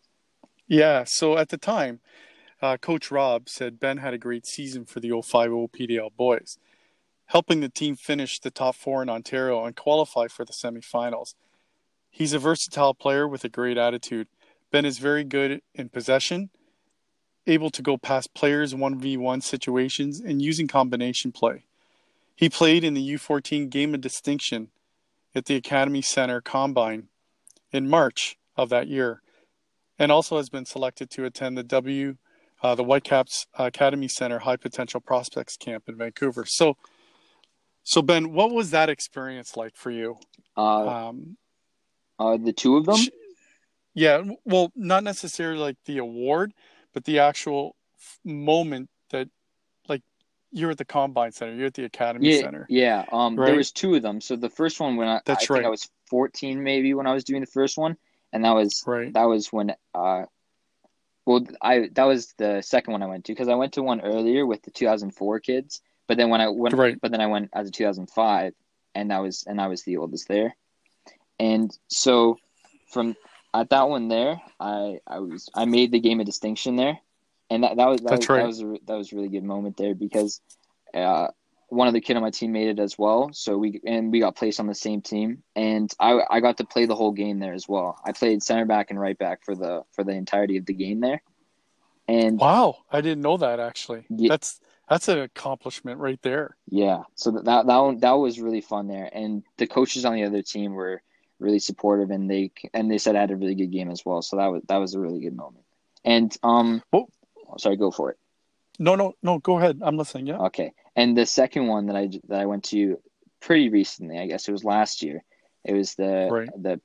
Yeah. 0.67 1.05
So 1.05 1.37
at 1.37 1.50
the 1.50 1.59
time, 1.59 2.00
uh, 2.62 2.76
Coach 2.79 3.11
Rob 3.11 3.49
said 3.49 3.81
Ben 3.81 3.99
had 3.99 4.14
a 4.14 4.19
great 4.19 4.47
season 4.47 4.85
for 4.85 5.00
the 5.00 5.11
050 5.11 5.69
PDL 5.69 6.11
boys, 6.17 6.59
helping 7.26 7.61
the 7.61 7.69
team 7.69 7.97
finish 7.97 8.38
the 8.38 8.50
top 8.50 8.75
four 8.75 9.02
in 9.02 9.09
Ontario 9.09 9.64
and 9.64 9.76
qualify 9.76 10.28
for 10.28 10.45
the 10.45 10.52
semifinals. 10.52 11.35
He's 12.11 12.33
a 12.33 12.38
versatile 12.38 12.95
player 12.95 13.26
with 13.26 13.45
a 13.45 13.49
great 13.49 13.76
attitude. 13.76 14.28
Ben 14.71 14.85
is 14.85 14.99
very 14.99 15.25
good 15.25 15.62
in 15.75 15.88
possession, 15.88 16.50
able 17.47 17.71
to 17.71 17.83
go 17.83 17.97
past 17.97 18.35
players 18.35 18.75
1v1 18.75 19.43
situations, 19.43 20.21
and 20.21 20.43
using 20.43 20.69
combination 20.69 21.33
play. 21.33 21.64
He 22.37 22.49
played 22.49 22.85
in 22.85 22.95
the 22.95 23.14
U14 23.14 23.71
Game 23.71 23.95
of 23.95 24.00
Distinction 24.00 24.69
at 25.35 25.47
the 25.47 25.57
Academy 25.57 26.02
Center 26.02 26.40
Combine 26.40 27.09
in 27.73 27.88
March 27.88 28.37
of 28.57 28.69
that 28.69 28.88
year 28.88 29.23
and 29.99 30.11
also 30.11 30.37
has 30.37 30.49
been 30.49 30.64
selected 30.64 31.11
to 31.11 31.25
attend 31.25 31.57
the 31.57 31.62
W, 31.62 32.16
uh, 32.62 32.75
the 32.75 32.85
Whitecaps 32.85 33.47
Academy 33.54 34.09
Center 34.09 34.40
High 34.40 34.57
Potential 34.57 35.00
Prospects 35.00 35.57
Camp 35.57 35.85
in 35.88 35.97
Vancouver. 35.97 36.45
So, 36.47 36.76
so 37.85 38.03
Ben, 38.03 38.33
what 38.33 38.50
was 38.50 38.71
that 38.71 38.88
experience 38.88 39.57
like 39.57 39.76
for 39.76 39.91
you? 39.91 40.17
Uh, 40.57 40.87
Um, 41.09 41.37
uh, 42.19 42.37
the 42.37 42.53
two 42.53 42.76
of 42.76 42.87
them. 42.87 42.97
sh- 42.97 43.11
yeah, 43.95 44.23
well, 44.45 44.73
not 44.75 45.05
necessarily 45.05 45.59
like 45.61 45.76
the 45.85 45.99
award, 45.99 46.53
but 46.93 47.05
the 47.05 47.21
actual 47.21 47.76
f- 47.97 48.19
moment 48.25 48.91
that, 49.11 49.29
like, 49.88 50.03
you're 50.50 50.71
at 50.73 50.79
the 50.79 50.85
Combine 50.85 51.31
Center, 51.33 51.55
you're 51.55 51.67
at 51.67 51.75
the 51.75 51.85
Academy 51.85 52.33
Yeah, 52.33 52.41
Center. 52.41 52.67
yeah. 52.69 53.05
Um, 53.12 53.37
Right? 53.37 53.47
there 53.47 53.55
was 53.57 53.71
two 53.71 53.95
of 53.95 54.03
them. 54.03 54.21
So 54.21 54.35
the 54.35 54.50
first 54.50 54.81
one 54.81 54.97
when 54.97 55.07
I, 55.07 55.21
That's 55.25 55.45
I 55.45 55.47
think 55.47 55.50
right. 55.50 55.64
I 55.67 55.69
was 55.69 55.88
14 56.09 56.62
maybe 56.62 56.95
when 56.95 57.07
I 57.07 57.12
was 57.12 57.25
doing 57.25 57.41
the 57.41 57.47
first 57.47 57.76
one, 57.79 57.97
and 58.33 58.45
that 58.45 58.53
was 58.53 58.83
Right. 58.87 59.12
that 59.12 59.25
was 59.25 59.53
when 59.53 59.75
uh, 59.95 60.25
well 61.26 61.47
I 61.62 61.88
that 61.93 62.05
was 62.05 62.35
the 62.37 62.62
second 62.62 62.93
one 62.93 63.03
I 63.03 63.07
went 63.07 63.25
to 63.26 63.33
because 63.33 63.49
I 63.49 63.55
went 63.55 63.73
to 63.75 63.83
one 63.83 64.00
earlier 64.00 64.45
with 64.47 64.62
the 64.62 64.71
2004 64.71 65.41
kids, 65.41 65.81
but 66.06 66.16
then 66.16 66.30
when 66.30 66.40
I 66.40 66.49
went, 66.49 66.75
Right. 66.75 66.99
but 67.00 67.11
then 67.11 67.20
I 67.20 67.26
went 67.26 67.50
as 67.54 67.68
a 67.68 67.70
2005, 67.70 68.54
and 68.94 69.11
that 69.11 69.18
was 69.18 69.44
and 69.46 69.61
I 69.61 69.66
was 69.68 69.82
the 69.82 69.96
oldest 69.96 70.28
there, 70.28 70.56
and 71.38 71.70
so 71.88 72.38
from 72.90 73.16
at 73.52 73.70
that 73.70 73.88
one 73.88 74.08
there, 74.08 74.40
I 74.61 74.99
I 75.06 75.18
was 75.20 75.49
I 75.54 75.64
made 75.64 75.92
the 75.92 76.00
game 76.00 76.20
of 76.20 76.26
distinction 76.26 76.76
there, 76.76 76.99
and 77.50 77.62
that 77.64 77.76
that 77.76 77.88
was 77.88 78.00
that, 78.02 78.11
That's 78.11 78.28
was, 78.28 78.28
right. 78.28 78.40
that 78.40 78.46
was 78.46 78.61
a, 78.62 78.78
that 78.87 78.94
was 78.96 79.12
a 79.12 79.16
really 79.16 79.28
good 79.28 79.44
moment 79.44 79.76
there 79.76 79.94
because 79.94 80.40
uh, 80.92 81.28
one 81.68 81.88
of 81.88 81.94
the 81.94 82.00
kid 82.00 82.16
on 82.16 82.23
my 82.23 82.30
team 82.30 82.52
made 82.52 82.68
it 82.68 82.78
as 82.78 82.96
well. 82.99 83.30
So 83.32 83.56
we 83.58 83.80
and 83.87 84.12
we 84.12 84.20
got 84.20 84.37
placed 84.37 84.61
on 84.61 84.66
the 84.66 84.75
same 84.75 85.00
team, 85.02 85.42
and 85.56 85.92
I 85.99 86.20
I 86.30 86.40
got 86.40 86.58
to 86.58 86.64
play 86.64 86.87
the 86.87 86.94
whole 86.94 87.12
game 87.12 87.38
there 87.40 87.54
as 87.54 87.68
well. 87.68 87.99
I 88.04 88.12
played 88.12 88.42
center 88.42 88.64
back 88.66 88.90
and 88.90 89.00
right 89.00 89.18
back 89.18 89.44
for 89.44 89.54
the 89.54 89.82
for 89.92 90.04
the 90.04 90.12
entirety 90.12 90.56
of 90.58 90.66
the 90.66 90.75
game 90.75 91.00
there, 91.00 91.23
and 92.06 92.38
Wow, 92.38 92.76
I 92.92 93.00
didn't 93.00 93.23
know 93.23 93.37
that 93.38 93.61
actually. 93.61 94.04
Ye- 94.08 94.28
That's 94.28 94.61
that's 94.88 95.09
an 95.09 95.19
accomplishment 95.19 96.00
right 96.00 96.21
there. 96.23 96.57
Yeah. 96.69 97.03
So 97.14 97.31
that 97.33 97.45
that 97.45 97.67
that, 97.67 97.79
one, 97.79 97.99
that 97.99 98.12
was 98.12 98.41
really 98.41 98.61
fun 98.61 98.88
there, 98.88 99.09
and 99.12 99.43
the 99.57 99.67
coaches 99.67 100.05
on 100.05 100.14
the 100.14 100.25
other 100.25 100.43
team 100.43 100.75
were 100.75 101.03
really 101.38 101.59
supportive, 101.59 102.11
and 102.11 102.31
they 102.31 102.53
and 102.73 102.91
they 102.91 102.99
said 102.99 103.17
I 103.17 103.21
had 103.21 103.31
a 103.31 103.37
really 103.37 103.55
good 103.55 103.73
game 103.73 103.91
as 103.91 104.05
well. 104.05 104.23
So 104.23 104.37
that 104.37 104.47
was 104.47 104.62
that 104.69 104.76
was 104.76 104.95
a 104.95 105.00
really 105.00 105.21
good 105.21 105.37
moment. 105.37 105.64
And 106.05 106.37
um, 106.43 106.83
oh, 106.93 107.09
sorry, 107.59 107.76
go 107.76 107.91
for 107.91 108.11
it. 108.11 108.19
No, 108.79 108.95
no, 108.95 109.14
no. 109.23 109.38
Go 109.38 109.59
ahead. 109.59 109.81
I'm 109.83 109.97
listening. 109.97 110.26
Yeah. 110.26 110.38
Okay. 110.38 110.73
And 110.97 111.17
the 111.17 111.26
second 111.26 111.67
one 111.67 111.87
that 111.87 111.97
I 111.97 112.09
that 112.29 112.41
I 112.41 112.47
went 112.47 112.64
to 112.64 112.99
pretty 113.41 113.69
recently, 113.69 114.19
I 114.19 114.26
guess 114.26 114.49
it 114.49 114.53
was 114.53 114.64
last 114.64 115.03
year. 115.03 115.23
It 115.64 115.73
was 115.73 115.95
the 115.95 116.29
right. 116.31 116.50
the 116.57 116.81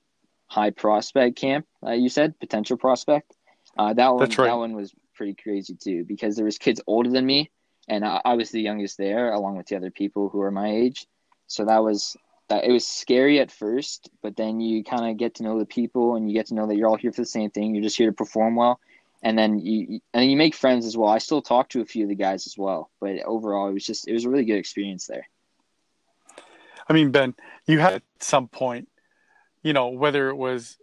high 0.47 0.69
prospect 0.69 1.37
camp. 1.37 1.65
Uh, 1.85 1.91
you 1.91 2.09
said 2.09 2.39
potential 2.39 2.77
prospect. 2.77 3.35
Uh, 3.77 3.93
that 3.93 4.13
one. 4.13 4.29
Right. 4.29 4.37
That 4.37 4.57
one 4.57 4.73
was 4.73 4.93
pretty 5.15 5.35
crazy 5.35 5.75
too 5.75 6.05
because 6.05 6.35
there 6.35 6.45
was 6.45 6.57
kids 6.57 6.79
older 6.87 7.09
than 7.09 7.25
me, 7.25 7.51
and 7.89 8.05
I, 8.05 8.21
I 8.23 8.33
was 8.35 8.51
the 8.51 8.61
youngest 8.61 8.97
there, 8.97 9.33
along 9.33 9.57
with 9.57 9.67
the 9.67 9.75
other 9.75 9.91
people 9.91 10.29
who 10.29 10.41
are 10.41 10.51
my 10.51 10.69
age. 10.69 11.07
So 11.47 11.65
that 11.65 11.83
was 11.83 12.15
that. 12.47 12.63
It 12.63 12.71
was 12.71 12.85
scary 12.85 13.39
at 13.39 13.51
first, 13.51 14.09
but 14.21 14.37
then 14.37 14.59
you 14.59 14.83
kind 14.83 15.09
of 15.09 15.17
get 15.17 15.35
to 15.35 15.43
know 15.43 15.59
the 15.59 15.65
people, 15.65 16.15
and 16.15 16.29
you 16.29 16.37
get 16.37 16.47
to 16.47 16.53
know 16.53 16.67
that 16.67 16.75
you're 16.75 16.87
all 16.87 16.97
here 16.97 17.11
for 17.11 17.21
the 17.21 17.25
same 17.25 17.49
thing. 17.49 17.73
You're 17.73 17.83
just 17.83 17.97
here 17.97 18.09
to 18.09 18.15
perform 18.15 18.55
well, 18.55 18.79
and 19.23 19.37
then 19.37 19.59
you 19.59 19.99
and 20.13 20.29
you 20.29 20.37
make 20.37 20.55
friends 20.55 20.85
as 20.85 20.95
well. 20.95 21.09
I 21.09 21.17
still 21.17 21.41
talk 21.41 21.69
to 21.69 21.81
a 21.81 21.85
few 21.85 22.03
of 22.03 22.09
the 22.09 22.15
guys 22.15 22.45
as 22.45 22.55
well, 22.57 22.91
but 23.01 23.19
overall, 23.23 23.67
it 23.67 23.73
was 23.73 23.85
just 23.85 24.07
it 24.07 24.13
was 24.13 24.25
a 24.25 24.29
really 24.29 24.45
good 24.45 24.59
experience 24.59 25.07
there. 25.07 25.27
I 26.87 26.93
mean, 26.93 27.11
Ben, 27.11 27.35
you 27.67 27.79
had 27.79 27.93
at 27.93 28.03
some 28.19 28.47
point, 28.47 28.89
you 29.61 29.73
know, 29.73 29.89
whether 29.89 30.29
it 30.29 30.35
was 30.35 30.77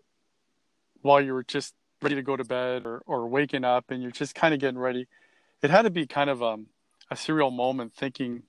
while 1.02 1.20
you 1.20 1.32
were 1.32 1.44
just 1.44 1.75
ready 2.02 2.14
to 2.14 2.22
go 2.22 2.36
to 2.36 2.44
bed 2.44 2.84
or, 2.84 3.02
or 3.06 3.26
waking 3.26 3.64
up 3.64 3.90
and 3.90 4.02
you're 4.02 4.10
just 4.10 4.34
kind 4.34 4.52
of 4.52 4.60
getting 4.60 4.78
ready, 4.78 5.06
it 5.62 5.70
had 5.70 5.82
to 5.82 5.90
be 5.90 6.06
kind 6.06 6.30
of 6.30 6.42
um, 6.42 6.66
a 7.10 7.14
surreal 7.14 7.54
moment 7.54 7.94
thinking, 7.94 8.44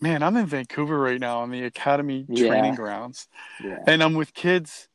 man, 0.00 0.22
I'm 0.22 0.36
in 0.36 0.46
Vancouver 0.46 0.98
right 0.98 1.20
now 1.20 1.40
on 1.40 1.50
the 1.50 1.64
academy 1.64 2.28
training 2.34 2.74
Yeah. 2.74 2.76
grounds 2.76 3.28
Yeah. 3.60 3.78
and 3.86 4.02
I'm 4.02 4.14
with 4.14 4.34
kids, 4.34 4.88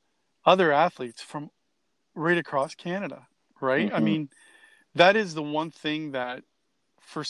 other 0.46 0.72
athletes 0.72 1.22
from 1.22 1.50
right 2.16 2.38
across 2.38 2.76
Canada, 2.76 3.28
right? 3.62 3.90
I 3.94 4.00
Mhm. 4.00 4.04
mean, 4.04 4.30
that 4.96 5.16
is 5.16 5.34
the 5.34 5.44
one 5.44 5.72
thing 5.72 6.12
that 6.12 6.44
for 7.00 7.24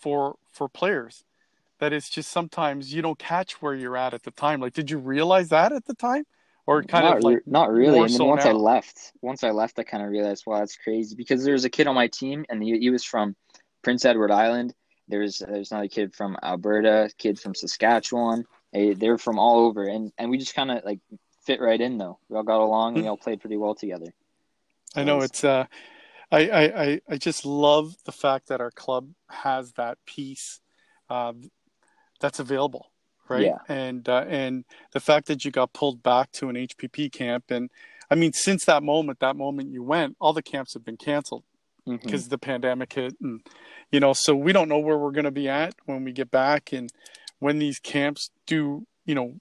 for 0.00 0.36
for 0.52 0.68
players 0.68 1.24
that 1.80 1.92
it's 1.92 2.10
just 2.10 2.30
sometimes 2.30 2.92
you 2.92 3.02
don't 3.02 3.18
catch 3.18 3.62
where 3.62 3.74
you're 3.74 3.96
at 3.96 4.14
at 4.14 4.24
the 4.24 4.30
time. 4.32 4.60
Like, 4.60 4.74
did 4.74 4.90
you 4.90 4.98
realize 4.98 5.48
that 5.50 5.72
at 5.72 5.86
the 5.86 5.94
time, 5.94 6.24
or 6.68 6.82
kind 6.82 7.06
not, 7.06 7.16
of 7.16 7.22
like 7.24 7.36
re- 7.36 7.42
not 7.46 7.72
really. 7.72 7.98
And 7.98 8.10
then 8.10 8.18
so 8.18 8.26
once 8.26 8.44
I 8.44 8.52
left, 8.52 9.12
once 9.22 9.42
I 9.42 9.52
left, 9.52 9.78
I 9.78 9.84
kind 9.84 10.04
of 10.04 10.10
realized, 10.10 10.44
wow, 10.46 10.58
that's 10.58 10.76
crazy. 10.76 11.16
Because 11.16 11.42
there 11.42 11.54
was 11.54 11.64
a 11.64 11.70
kid 11.70 11.86
on 11.86 11.94
my 11.94 12.08
team, 12.08 12.44
and 12.50 12.62
he, 12.62 12.78
he 12.78 12.90
was 12.90 13.02
from 13.02 13.34
Prince 13.82 14.04
Edward 14.04 14.30
Island. 14.30 14.74
There's 15.08 15.38
there's 15.38 15.72
another 15.72 15.88
kid 15.88 16.14
from 16.14 16.36
Alberta, 16.42 17.08
kid 17.16 17.40
from 17.40 17.54
Saskatchewan. 17.54 18.44
They 18.74 18.92
they 18.92 19.08
were 19.08 19.16
from 19.16 19.38
all 19.38 19.60
over, 19.60 19.84
and 19.84 20.12
and 20.18 20.28
we 20.28 20.36
just 20.36 20.54
kind 20.54 20.70
of 20.70 20.84
like 20.84 21.00
fit 21.46 21.58
right 21.62 21.80
in 21.80 21.96
though. 21.96 22.18
We 22.28 22.36
all 22.36 22.42
got 22.42 22.60
along, 22.60 22.96
and 22.96 23.04
we 23.04 23.08
all 23.08 23.16
played 23.16 23.40
pretty 23.40 23.56
well 23.56 23.74
together. 23.74 24.12
I 24.94 25.04
know 25.04 25.22
it's 25.22 25.44
uh, 25.44 25.64
I, 26.30 26.48
I 26.50 26.82
I 26.84 27.00
I 27.08 27.16
just 27.16 27.46
love 27.46 27.96
the 28.04 28.12
fact 28.12 28.48
that 28.48 28.60
our 28.60 28.70
club 28.70 29.08
has 29.30 29.72
that 29.72 29.96
piece, 30.04 30.60
uh, 31.08 31.32
that's 32.20 32.40
available, 32.40 32.90
right? 33.30 33.44
Yeah. 33.44 33.58
And 33.68 34.08
uh, 34.08 34.24
and 34.28 34.64
the 34.92 35.00
fact 35.00 35.26
that 35.26 35.44
you 35.44 35.50
got 35.50 35.72
pulled 35.72 36.02
back 36.02 36.32
to 36.32 36.48
an 36.48 36.56
HPP 36.56 37.12
camp, 37.12 37.44
and 37.50 37.70
I 38.10 38.14
mean, 38.14 38.32
since 38.32 38.64
that 38.64 38.82
moment, 38.82 39.20
that 39.20 39.36
moment 39.36 39.70
you 39.70 39.82
went, 39.82 40.16
all 40.20 40.32
the 40.32 40.42
camps 40.42 40.74
have 40.74 40.84
been 40.84 40.96
canceled 40.96 41.44
because 41.86 42.28
the 42.28 42.36
pandemic 42.38 42.92
hit, 42.92 43.16
and 43.22 43.40
you 43.90 43.98
know, 44.00 44.12
so 44.12 44.34
we 44.34 44.52
don't 44.52 44.68
know 44.68 44.78
where 44.78 44.98
we're 44.98 45.10
going 45.10 45.24
to 45.24 45.30
be 45.30 45.48
at 45.48 45.74
when 45.86 46.04
we 46.04 46.12
get 46.12 46.30
back, 46.30 46.72
and 46.72 46.90
when 47.38 47.58
these 47.58 47.78
camps 47.78 48.30
do, 48.46 48.86
you 49.06 49.14
know, 49.14 49.34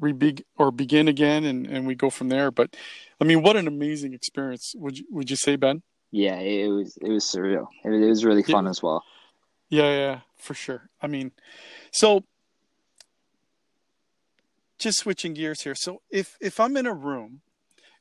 re 0.00 0.14
or 0.56 0.70
begin 0.70 1.08
again, 1.08 1.44
and 1.44 1.66
and 1.66 1.86
we 1.86 1.94
go 1.94 2.10
from 2.10 2.28
there. 2.28 2.50
But 2.50 2.76
I 3.20 3.24
mean, 3.24 3.42
what 3.42 3.56
an 3.56 3.66
amazing 3.68 4.14
experience! 4.14 4.74
Would 4.76 4.98
you 4.98 5.04
would 5.10 5.30
you 5.30 5.36
say, 5.36 5.56
Ben? 5.56 5.82
Yeah, 6.10 6.36
it, 6.38 6.68
was 6.68 6.96
it 7.02 7.10
was 7.10 7.24
surreal. 7.24 7.66
It, 7.84 7.90
was- 7.90 8.02
it 8.02 8.08
was 8.08 8.24
really 8.24 8.42
fun 8.42 8.66
as 8.66 8.82
well. 8.82 9.04
Yeah, 9.68 9.90
yeah, 9.90 10.20
for 10.38 10.54
sure. 10.54 10.88
I 11.02 11.08
mean, 11.08 11.32
so 11.92 12.24
just 14.78 14.98
switching 14.98 15.34
gears 15.34 15.62
here. 15.62 15.74
So 15.74 16.02
if 16.10 16.36
if 16.40 16.60
I'm 16.60 16.76
in 16.76 16.86
a 16.86 16.94
room 16.94 17.40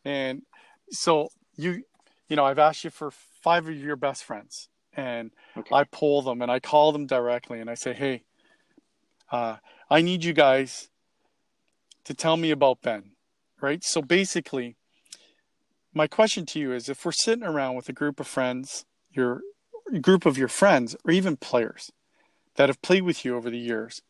and 0.06 0.44
so 0.92 1.30
you 1.56 1.84
you 2.28 2.36
know, 2.36 2.46
I've 2.46 2.60
asked 2.60 2.84
you 2.84 2.90
for 2.90 3.12
five 3.12 3.68
of 3.68 3.76
your 3.76 3.96
best 3.96 4.24
friends 4.24 4.70
and 4.94 5.32
Okay. 5.56 5.76
I 5.76 5.86
pull 5.86 6.22
them 6.22 6.42
and 6.42 6.52
I 6.52 6.60
call 6.60 6.92
them 6.92 7.06
directly 7.06 7.60
and 7.60 7.70
I 7.70 7.76
say, 7.76 7.94
"Hey, 7.94 8.24
uh, 9.32 9.58
I 9.90 10.02
need 10.02 10.24
you 10.24 10.34
guys 10.34 10.90
to 12.06 12.13
tell 12.13 12.38
me 12.38 12.52
about 12.52 12.82
Ben." 12.82 13.12
Right? 13.60 13.84
So 13.84 14.02
basically, 14.02 14.76
my 15.94 16.08
question 16.08 16.46
to 16.48 16.60
you 16.60 16.74
is 16.74 16.90
if 16.90 17.06
we're 17.06 17.12
sitting 17.12 17.44
around 17.44 17.76
with 17.76 17.90
a 17.90 17.94
group 17.94 18.20
of 18.20 18.28
friends, 18.28 18.86
your 19.12 19.42
group 20.02 20.26
of 20.26 20.38
your 20.38 20.48
friends 20.48 20.96
or 21.06 21.12
even 21.12 21.38
players 21.38 21.92
that 22.56 22.70
have 22.70 22.82
played 22.82 23.04
with 23.04 23.24
you 23.26 23.36
over 23.36 23.50
the 23.50 23.58
years, 23.58 24.02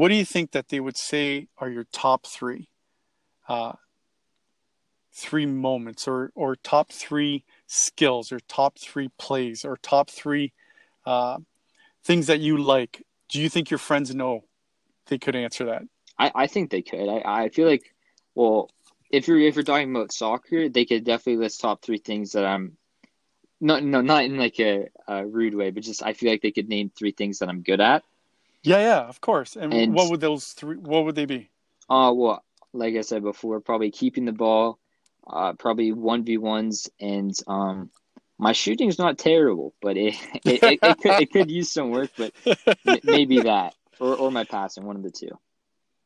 what 0.00 0.08
do 0.08 0.14
you 0.14 0.24
think 0.24 0.52
that 0.52 0.70
they 0.70 0.80
would 0.80 0.96
say 0.96 1.48
are 1.58 1.68
your 1.68 1.84
top 1.92 2.26
three, 2.26 2.70
uh, 3.46 3.72
three 5.12 5.44
moments, 5.44 6.08
or 6.08 6.32
or 6.34 6.56
top 6.56 6.90
three 6.90 7.44
skills, 7.66 8.32
or 8.32 8.40
top 8.40 8.78
three 8.78 9.10
plays, 9.18 9.62
or 9.62 9.76
top 9.76 10.08
three 10.08 10.54
uh, 11.04 11.36
things 12.02 12.28
that 12.28 12.40
you 12.40 12.56
like? 12.56 13.04
Do 13.28 13.42
you 13.42 13.50
think 13.50 13.70
your 13.70 13.76
friends 13.76 14.14
know 14.14 14.44
they 15.08 15.18
could 15.18 15.36
answer 15.36 15.66
that? 15.66 15.82
I, 16.18 16.32
I 16.34 16.46
think 16.46 16.70
they 16.70 16.80
could. 16.80 17.06
I, 17.06 17.42
I 17.44 17.48
feel 17.50 17.68
like, 17.68 17.94
well, 18.34 18.70
if 19.10 19.28
you're 19.28 19.38
if 19.38 19.54
you're 19.54 19.64
talking 19.64 19.94
about 19.94 20.14
soccer, 20.14 20.70
they 20.70 20.86
could 20.86 21.04
definitely 21.04 21.42
list 21.42 21.60
top 21.60 21.82
three 21.82 21.98
things 21.98 22.32
that 22.32 22.46
I'm. 22.46 22.78
No, 23.60 23.78
no, 23.80 24.00
not 24.00 24.24
in 24.24 24.38
like 24.38 24.58
a, 24.60 24.88
a 25.06 25.26
rude 25.26 25.54
way, 25.54 25.70
but 25.72 25.82
just 25.82 26.02
I 26.02 26.14
feel 26.14 26.30
like 26.30 26.40
they 26.40 26.52
could 26.52 26.70
name 26.70 26.90
three 26.90 27.12
things 27.12 27.40
that 27.40 27.50
I'm 27.50 27.60
good 27.60 27.82
at. 27.82 28.02
Yeah, 28.62 28.78
yeah, 28.78 29.00
of 29.00 29.20
course. 29.20 29.56
And, 29.56 29.72
And- 29.72 29.94
what 29.94 30.10
would 30.10 30.20
those 30.20 30.52
three? 30.52 30.76
What 30.76 31.04
would 31.04 31.14
they 31.14 31.24
be? 31.26 31.50
Uh, 31.88 32.12
well, 32.14 32.44
like 32.72 32.94
I 32.94 33.00
said 33.00 33.22
before, 33.22 33.60
probably 33.60 33.90
keeping 33.90 34.24
the 34.24 34.32
ball, 34.32 34.78
uh, 35.26 35.54
probably 35.54 35.92
one 35.92 36.24
v 36.24 36.38
ones, 36.38 36.88
and 37.00 37.34
um, 37.48 37.90
my 38.38 38.52
shooting's 38.52 38.98
not 38.98 39.18
terrible, 39.18 39.74
but 39.82 39.96
it 39.96 40.14
it, 40.44 40.62
it, 40.62 40.78
it 40.82 40.98
could 41.00 41.20
it 41.22 41.32
could 41.32 41.50
use 41.50 41.70
some 41.70 41.90
work, 41.90 42.10
but 42.16 42.32
maybe 43.04 43.40
that 43.40 43.74
or 43.98 44.14
or 44.14 44.30
my 44.30 44.44
passing, 44.44 44.84
one 44.84 44.96
of 44.96 45.02
the 45.02 45.10
two. 45.10 45.38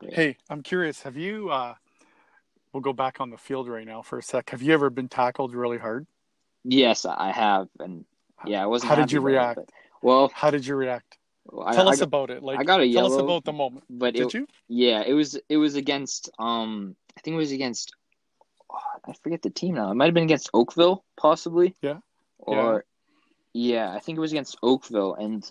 Hey, 0.00 0.36
I'm 0.48 0.62
curious. 0.62 1.02
Have 1.02 1.16
you? 1.16 1.50
Uh, 1.50 1.74
we'll 2.72 2.80
go 2.82 2.92
back 2.92 3.20
on 3.20 3.30
the 3.30 3.38
field 3.38 3.68
right 3.68 3.86
now 3.86 4.02
for 4.02 4.18
a 4.18 4.22
sec. 4.22 4.50
Have 4.50 4.62
you 4.62 4.72
ever 4.74 4.90
been 4.90 5.08
tackled 5.08 5.54
really 5.54 5.78
hard? 5.78 6.06
Yes, 6.64 7.04
I 7.04 7.30
have, 7.30 7.68
and 7.78 8.04
yeah, 8.46 8.62
I 8.62 8.66
wasn't. 8.66 8.90
How 8.90 8.96
did 8.96 9.12
you 9.12 9.20
it, 9.20 9.24
react? 9.24 9.56
but- 9.56 9.70
well, 10.02 10.30
How 10.34 10.50
did 10.50 10.66
you 10.66 10.74
react? 10.76 11.16
I, 11.64 11.74
Tell 11.74 11.88
I 11.88 11.92
us 11.92 11.98
got- 12.00 12.06
about 12.06 12.30
it. 12.30 12.42
Like, 12.42 12.58
I 12.58 12.64
got 12.64 12.80
a 12.80 12.92
tell 12.92 13.06
us 13.12 13.20
about 13.20 13.44
the 13.44 13.52
moment. 13.52 13.84
but 13.90 14.14
Did 14.14 14.26
it, 14.26 14.34
you? 14.34 14.46
yeah, 14.68 15.02
it 15.06 15.12
was 15.12 15.38
it 15.48 15.56
was 15.56 15.74
against 15.76 16.30
um 16.38 16.96
I 17.16 17.20
think 17.20 17.34
it 17.34 17.38
was 17.38 17.52
against 17.52 17.94
oh, 18.70 18.78
I 19.06 19.12
forget 19.22 19.42
the 19.42 19.50
team 19.50 19.74
now. 19.74 19.90
It 19.90 19.94
might 19.94 20.06
have 20.06 20.14
been 20.14 20.24
against 20.24 20.50
Oakville, 20.54 21.04
possibly. 21.16 21.74
Yeah. 21.82 21.98
Or 22.38 22.84
yeah, 23.52 23.92
I 23.92 24.00
think 24.00 24.16
it 24.18 24.20
was 24.20 24.32
against 24.32 24.56
Oakville, 24.62 25.14
and 25.14 25.48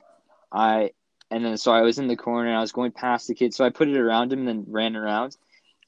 I 0.51 0.91
and 1.31 1.45
then 1.45 1.57
so 1.57 1.71
I 1.71 1.81
was 1.81 1.99
in 1.99 2.07
the 2.07 2.15
corner 2.17 2.49
and 2.49 2.57
I 2.57 2.61
was 2.61 2.71
going 2.71 2.91
past 2.91 3.27
the 3.27 3.35
kid, 3.35 3.53
so 3.53 3.63
I 3.63 3.69
put 3.69 3.87
it 3.87 3.97
around 3.97 4.33
him 4.33 4.39
and 4.39 4.47
then 4.47 4.65
ran 4.67 4.95
around, 4.95 5.37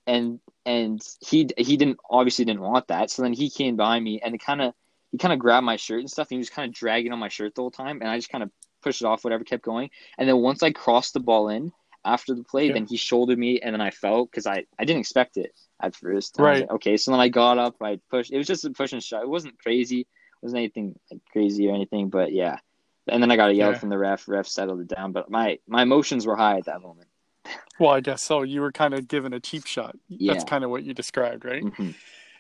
and 0.08 0.40
and 0.66 1.02
he 1.28 1.50
he 1.58 1.78
didn't 1.78 2.00
obviously 2.10 2.46
didn't 2.46 2.62
want 2.62 2.88
that, 2.88 3.10
so 3.12 3.22
then 3.22 3.34
he 3.34 3.50
came 3.50 3.76
behind 3.76 4.04
me 4.06 4.22
and 4.24 4.40
kind 4.40 4.62
of 4.62 4.74
he 5.12 5.18
kind 5.18 5.34
of 5.34 5.40
grabbed 5.40 5.66
my 5.66 5.76
shirt 5.76 6.00
and 6.00 6.10
stuff, 6.10 6.28
and 6.30 6.36
he 6.36 6.40
was 6.40 6.50
kind 6.50 6.68
of 6.70 6.74
dragging 6.74 7.12
on 7.12 7.20
my 7.20 7.30
shirt 7.30 7.54
the 7.56 7.62
whole 7.62 7.72
time, 7.72 8.02
and 8.02 8.10
I 8.10 8.18
just 8.18 8.30
kind 8.30 8.44
of 8.44 8.50
pushed 8.86 9.02
it 9.02 9.06
off, 9.06 9.24
whatever, 9.26 9.44
kept 9.44 9.64
going, 9.64 9.90
and 10.18 10.30
then 10.30 10.38
once 10.38 10.64
I 10.64 10.72
crossed 10.72 11.14
the 11.14 11.20
ball 11.20 11.50
in 11.50 11.74
after 12.06 12.36
the 12.36 12.44
play, 12.44 12.68
Yeah. 12.68 12.74
then 12.76 12.86
he 12.86 12.98
shouldered 12.98 13.40
me, 13.40 13.60
and 13.60 13.74
then 13.74 13.82
I 13.82 13.90
fell 13.90 14.26
because 14.26 14.46
I 14.48 14.66
I 14.80 14.86
didn't 14.86 15.02
expect 15.02 15.38
it 15.38 15.52
at 15.82 15.96
first. 15.96 16.38
And 16.38 16.46
I 16.48 16.52
was 16.52 16.60
Right. 16.60 16.68
like, 16.68 16.76
okay, 16.76 16.98
so 16.98 17.12
then 17.12 17.20
I 17.20 17.30
got 17.30 17.58
up, 17.58 17.76
I 17.82 18.00
pushed. 18.10 18.32
It 18.32 18.38
was 18.38 18.48
just 18.48 18.64
a 18.64 18.70
push 18.70 18.94
and 18.94 19.04
shot. 19.04 19.24
It 19.24 19.30
wasn't 19.30 19.60
crazy. 19.60 20.02
It 20.02 20.08
wasn't 20.42 20.60
anything 20.60 20.96
like 21.12 21.22
crazy 21.32 21.68
or 21.68 21.76
anything, 21.76 22.10
but 22.10 22.32
yeah. 22.32 22.60
And 23.08 23.22
then 23.22 23.32
I 23.32 23.36
got 23.36 23.50
a 23.50 23.54
yell 23.54 23.72
Yeah. 23.72 23.80
from 23.80 23.90
the 23.90 23.98
ref. 23.98 24.28
Ref 24.28 24.48
settled 24.48 24.82
it 24.82 24.88
down, 24.88 25.12
but 25.12 25.30
my 25.30 25.60
my 25.68 25.82
emotions 25.82 26.26
were 26.28 26.36
high 26.36 26.58
at 26.60 26.66
that 26.66 26.82
moment. 26.82 27.10
Well, 27.80 27.92
I 27.92 28.00
guess 28.00 28.22
so. 28.22 28.44
You 28.44 28.62
were 28.62 28.72
kind 28.72 28.94
of 28.94 29.08
given 29.10 29.34
a 29.34 29.40
cheap 29.40 29.66
shot. 29.66 29.98
Yeah. 30.08 30.34
That's 30.34 30.46
kind 30.46 30.64
of 30.64 30.70
what 30.70 30.84
you 30.84 30.94
described, 30.94 31.44
right? 31.44 31.62
hmm 31.62 31.92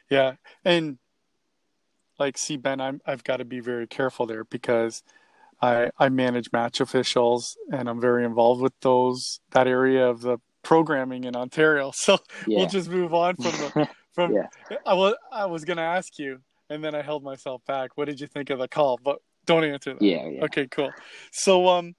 Yeah, 0.09 0.35
and 0.63 0.97
like, 2.19 2.37
see, 2.37 2.57
Ben, 2.57 2.79
I'm 2.79 3.01
I've 3.05 3.23
got 3.23 3.37
to 3.37 3.45
be 3.45 3.59
very 3.59 3.87
careful 3.87 4.25
there 4.25 4.45
because 4.45 5.03
I 5.61 5.89
I 5.97 6.09
manage 6.09 6.51
match 6.51 6.79
officials 6.81 7.57
and 7.71 7.89
I'm 7.89 8.01
very 8.01 8.25
involved 8.25 8.61
with 8.61 8.73
those 8.81 9.39
that 9.51 9.67
area 9.67 10.07
of 10.07 10.21
the 10.21 10.37
programming 10.63 11.23
in 11.23 11.35
Ontario. 11.35 11.91
So 11.95 12.17
Yeah. 12.47 12.59
we'll 12.59 12.67
just 12.67 12.89
move 12.89 13.13
on 13.13 13.35
from 13.37 13.51
the 13.51 13.87
from. 14.13 14.33
Yeah. 14.33 14.47
I 14.85 14.93
was 14.93 15.15
I 15.31 15.45
was 15.45 15.65
gonna 15.65 15.81
ask 15.81 16.17
you, 16.19 16.41
and 16.69 16.83
then 16.83 16.95
I 16.95 17.01
held 17.01 17.23
myself 17.23 17.61
back. 17.65 17.91
What 17.95 18.05
did 18.05 18.19
you 18.19 18.27
think 18.27 18.49
of 18.49 18.59
the 18.59 18.67
call? 18.67 18.99
But 19.03 19.19
Don't 19.45 19.63
answer 19.63 19.93
that. 19.93 20.01
Yeah, 20.01 20.27
yeah. 20.27 20.45
Okay, 20.45 20.67
cool. 20.67 20.91
So, 21.31 21.67
um, 21.67 21.95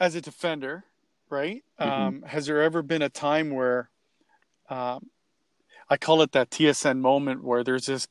as 0.00 0.14
a 0.16 0.20
defender, 0.20 0.84
right? 1.30 1.62
Mhm. 1.80 1.86
Um, 1.86 2.22
has 2.22 2.46
there 2.46 2.60
ever 2.62 2.82
been 2.82 3.02
a 3.02 3.08
time 3.08 3.50
where, 3.50 3.90
um, 4.68 5.08
I 5.88 5.96
call 5.96 6.20
it 6.22 6.32
that 6.32 6.50
TSN 6.50 7.00
moment 7.00 7.44
where 7.44 7.62
there's 7.62 7.86
this 7.86 8.08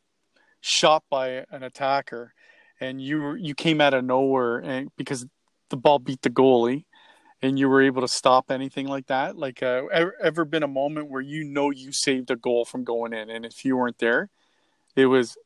shot 0.62 1.04
by 1.10 1.46
an 1.52 1.62
attacker, 1.64 2.34
and 2.80 3.02
you 3.02 3.36
you 3.36 3.56
came 3.56 3.82
out 3.82 3.94
of 3.94 4.04
nowhere, 4.04 4.60
and 4.60 4.90
because 4.98 5.26
the 5.70 5.78
ball 5.78 6.00
beat 6.00 6.22
the 6.22 6.30
goalie, 6.30 6.86
and 7.42 7.58
you 7.58 7.68
were 7.70 7.82
able 7.82 8.02
to 8.02 8.08
stop 8.08 8.52
anything 8.52 8.88
like 8.88 9.08
that. 9.08 9.38
Like, 9.38 9.64
uh, 9.64 9.84
ever, 9.92 10.16
ever 10.22 10.46
been 10.46 10.64
a 10.64 10.68
moment 10.68 11.10
where 11.10 11.22
you 11.22 11.44
know 11.44 11.72
you 11.72 11.92
saved 11.92 12.32
a 12.32 12.36
goal 12.36 12.66
from 12.66 12.84
going 12.84 13.14
in, 13.14 13.30
and 13.30 13.46
if 13.46 13.66
you 13.66 13.78
weren't 13.78 14.00
there, 14.00 14.30
it 14.96 15.06
was 15.08 15.38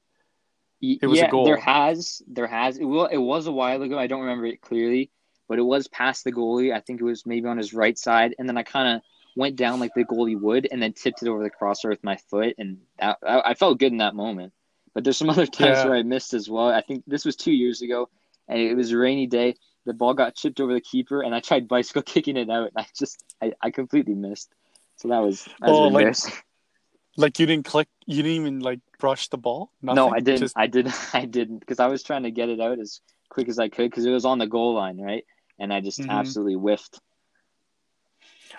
It 0.82 1.08
was 1.08 1.22
a 1.22 1.28
goal. 1.28 1.46
there 1.46 1.58
has, 1.58 2.22
there 2.28 2.48
has. 2.48 2.78
It 2.78 2.86
will. 2.86 3.06
It 3.06 3.18
was 3.18 3.48
a 3.48 3.52
while 3.52 3.82
ago. 3.82 4.00
I 4.00 4.08
don't 4.08 4.22
remember 4.22 4.46
it 4.46 4.62
clearly, 4.62 5.10
but 5.48 5.60
it 5.60 5.64
was 5.64 5.88
past 5.90 6.24
the 6.24 6.32
goalie. 6.32 6.74
I 6.74 6.80
think 6.80 7.02
it 7.02 7.04
was 7.04 7.26
maybe 7.26 7.48
on 7.48 7.58
his 7.58 7.74
right 7.74 7.98
side, 7.98 8.36
and 8.40 8.48
then 8.48 8.58
I 8.58 8.64
kind 8.64 8.96
of 8.96 9.02
went 9.36 9.56
down 9.56 9.80
like 9.80 9.94
the 9.94 10.06
goalie 10.06 10.40
would, 10.40 10.68
and 10.72 10.82
then 10.82 10.94
tipped 10.94 11.22
it 11.22 11.28
over 11.28 11.44
the 11.44 11.50
crossbar 11.50 11.92
with 11.92 12.04
my 12.04 12.18
foot, 12.30 12.56
and 12.58 12.78
that, 13.00 13.18
I, 13.26 13.42
I 13.52 13.54
felt 13.56 13.80
good 13.80 13.92
in 13.92 13.98
that 14.00 14.16
moment. 14.16 14.54
But 15.00 15.06
there's 15.06 15.16
some 15.18 15.30
other 15.30 15.46
times 15.46 15.78
Yeah. 15.78 15.86
where 15.86 15.96
I 15.96 16.04
missed 16.04 16.34
as 16.34 16.50
well. 16.50 16.68
I 16.68 16.82
think 16.82 17.06
this 17.08 17.24
was 17.24 17.38
two 17.38 17.54
years 17.54 17.82
ago, 17.82 18.10
and 18.50 18.60
it 18.60 18.76
was 18.76 18.92
a 18.92 18.98
rainy 18.98 19.28
day. 19.28 19.56
The 19.86 19.94
ball 19.94 20.14
got 20.14 20.36
chipped 20.36 20.60
over 20.60 20.74
the 20.74 20.82
keeper, 20.82 21.22
and 21.22 21.34
I 21.34 21.40
tried 21.40 21.70
bicycle 21.70 22.02
kicking 22.14 22.36
it 22.36 22.50
out, 22.50 22.72
and 22.76 22.78
I 22.78 22.86
just, 22.98 23.24
I, 23.42 23.54
I 23.62 23.72
completely 23.72 24.14
missed. 24.14 24.52
So 24.98 25.08
that 25.08 25.20
was, 25.20 25.46
that 25.62 25.70
was 25.70 25.72
Oh, 25.72 25.88
like- 25.88 26.44
like 27.18 27.40
you 27.40 27.46
didn't 27.46 27.64
click, 27.66 27.88
you 28.08 28.18
didn't 28.24 28.42
even 28.42 28.60
like 28.60 28.82
brush 29.00 29.30
the 29.30 29.38
ball. 29.38 29.72
No, 29.82 30.10
I 30.10 30.20
didn't. 30.20 30.40
Just- 30.42 30.58
I 30.58 30.68
didn't. 30.68 30.94
I 31.14 31.24
didn't 31.24 31.60
because 31.60 31.80
I 31.80 31.88
was 31.88 32.04
trying 32.04 32.24
to 32.24 32.32
get 32.32 32.50
it 32.50 32.60
out 32.60 32.78
as 32.78 33.00
quick 33.30 33.48
as 33.48 33.58
I 33.58 33.70
could 33.70 33.90
because 33.90 34.06
it 34.06 34.12
was 34.12 34.26
on 34.26 34.38
the 34.38 34.48
goal 34.48 34.74
line, 34.74 35.00
right? 35.00 35.24
And 35.60 35.72
I 35.74 35.80
just 35.80 36.00
Mhm. 36.02 36.10
absolutely 36.10 36.56
whiffed. 36.56 37.00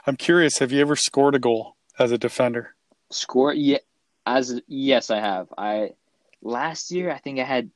I'm 0.07 0.17
curious. 0.17 0.57
Have 0.61 0.73
you 0.73 0.81
ever 0.81 0.97
scored 0.97 1.35
a 1.35 1.39
goal 1.39 1.77
as 1.99 2.13
a 2.13 2.17
defender? 2.19 2.77
Score? 3.11 3.53
Yeah. 3.53 3.79
As 4.25 4.59
yes, 4.67 5.11
I 5.11 5.19
have. 5.21 5.49
I 5.59 5.91
last 6.43 6.91
year 6.91 7.11
I 7.11 7.19
think 7.19 7.39
I 7.39 7.45
had 7.45 7.71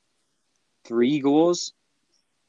three 0.85 1.21
goals, 1.21 1.73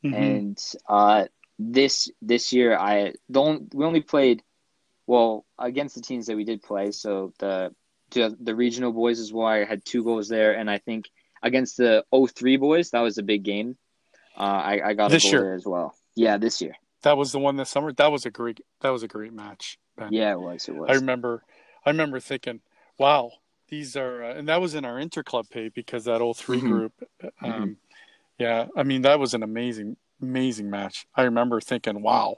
Mhm. 0.04 0.14
and 0.14 0.64
uh, 0.88 1.26
this 1.60 2.10
this 2.22 2.52
year 2.54 2.78
I 2.78 3.14
don't. 3.32 3.74
We 3.74 3.86
only 3.86 4.02
played 4.02 4.44
well 5.08 5.46
against 5.58 5.96
the 5.96 6.02
teams 6.02 6.26
that 6.28 6.36
we 6.36 6.44
did 6.44 6.62
play. 6.62 6.92
So 6.92 7.34
the 7.40 7.74
the, 8.12 8.36
the 8.40 8.56
regional 8.56 8.92
boys 8.92 9.20
is 9.20 9.34
why 9.34 9.62
I 9.62 9.66
had 9.66 9.84
two 9.84 10.04
goals 10.04 10.28
there, 10.28 10.54
and 10.54 10.70
I 10.70 10.78
think 10.78 11.10
against 11.42 11.78
the 11.78 12.04
03 12.12 12.58
boys 12.58 12.92
that 12.92 13.02
was 13.02 13.18
a 13.18 13.24
big 13.24 13.44
game. 13.44 13.78
Uh, 14.38 14.42
I 14.42 14.90
I 14.90 14.94
got 14.94 15.10
This 15.12 15.24
a 15.24 15.28
goal 15.28 15.32
year? 15.32 15.42
there 15.42 15.56
as 15.56 15.66
well. 15.66 15.96
Yeah, 16.16 16.38
this 16.38 16.62
year. 16.62 16.76
That 17.04 17.18
was 17.18 17.32
the 17.32 17.40
one 17.40 17.56
this 17.56 17.70
summer. 17.70 17.94
That 17.94 18.12
was 18.12 18.26
a 18.26 18.32
great. 18.32 18.60
That 18.82 18.90
was 18.90 19.04
a 19.04 19.08
great 19.08 19.34
match. 19.34 19.78
Ben. 19.98 20.12
Yeah, 20.12 20.34
it 20.34 20.40
was. 20.40 20.68
It 20.68 20.76
was. 20.76 20.90
I 20.90 20.94
remember. 20.96 21.44
I 21.86 21.92
remember 21.92 22.20
thinking, 22.20 22.62
"Wow, 22.98 23.32
these 23.70 23.96
are," 23.96 24.24
uh, 24.24 24.34
and 24.36 24.48
that 24.48 24.62
was 24.62 24.76
in 24.76 24.86
our 24.86 24.96
interclub 24.98 25.50
pay 25.50 25.70
because 25.70 26.06
that 26.06 26.20
3 26.38 26.62
Mhm. 26.62 26.68
group. 26.68 26.94
Um, 27.42 27.78
Yeah, 28.40 28.68
I 28.76 28.84
mean 28.84 29.04
that 29.04 29.20
was 29.20 29.34
an 29.34 29.44
amazing, 29.44 29.98
amazing 30.22 30.70
match. 30.70 31.08
I 31.16 31.24
remember 31.24 31.62
thinking, 31.62 32.02
"Wow," 32.02 32.38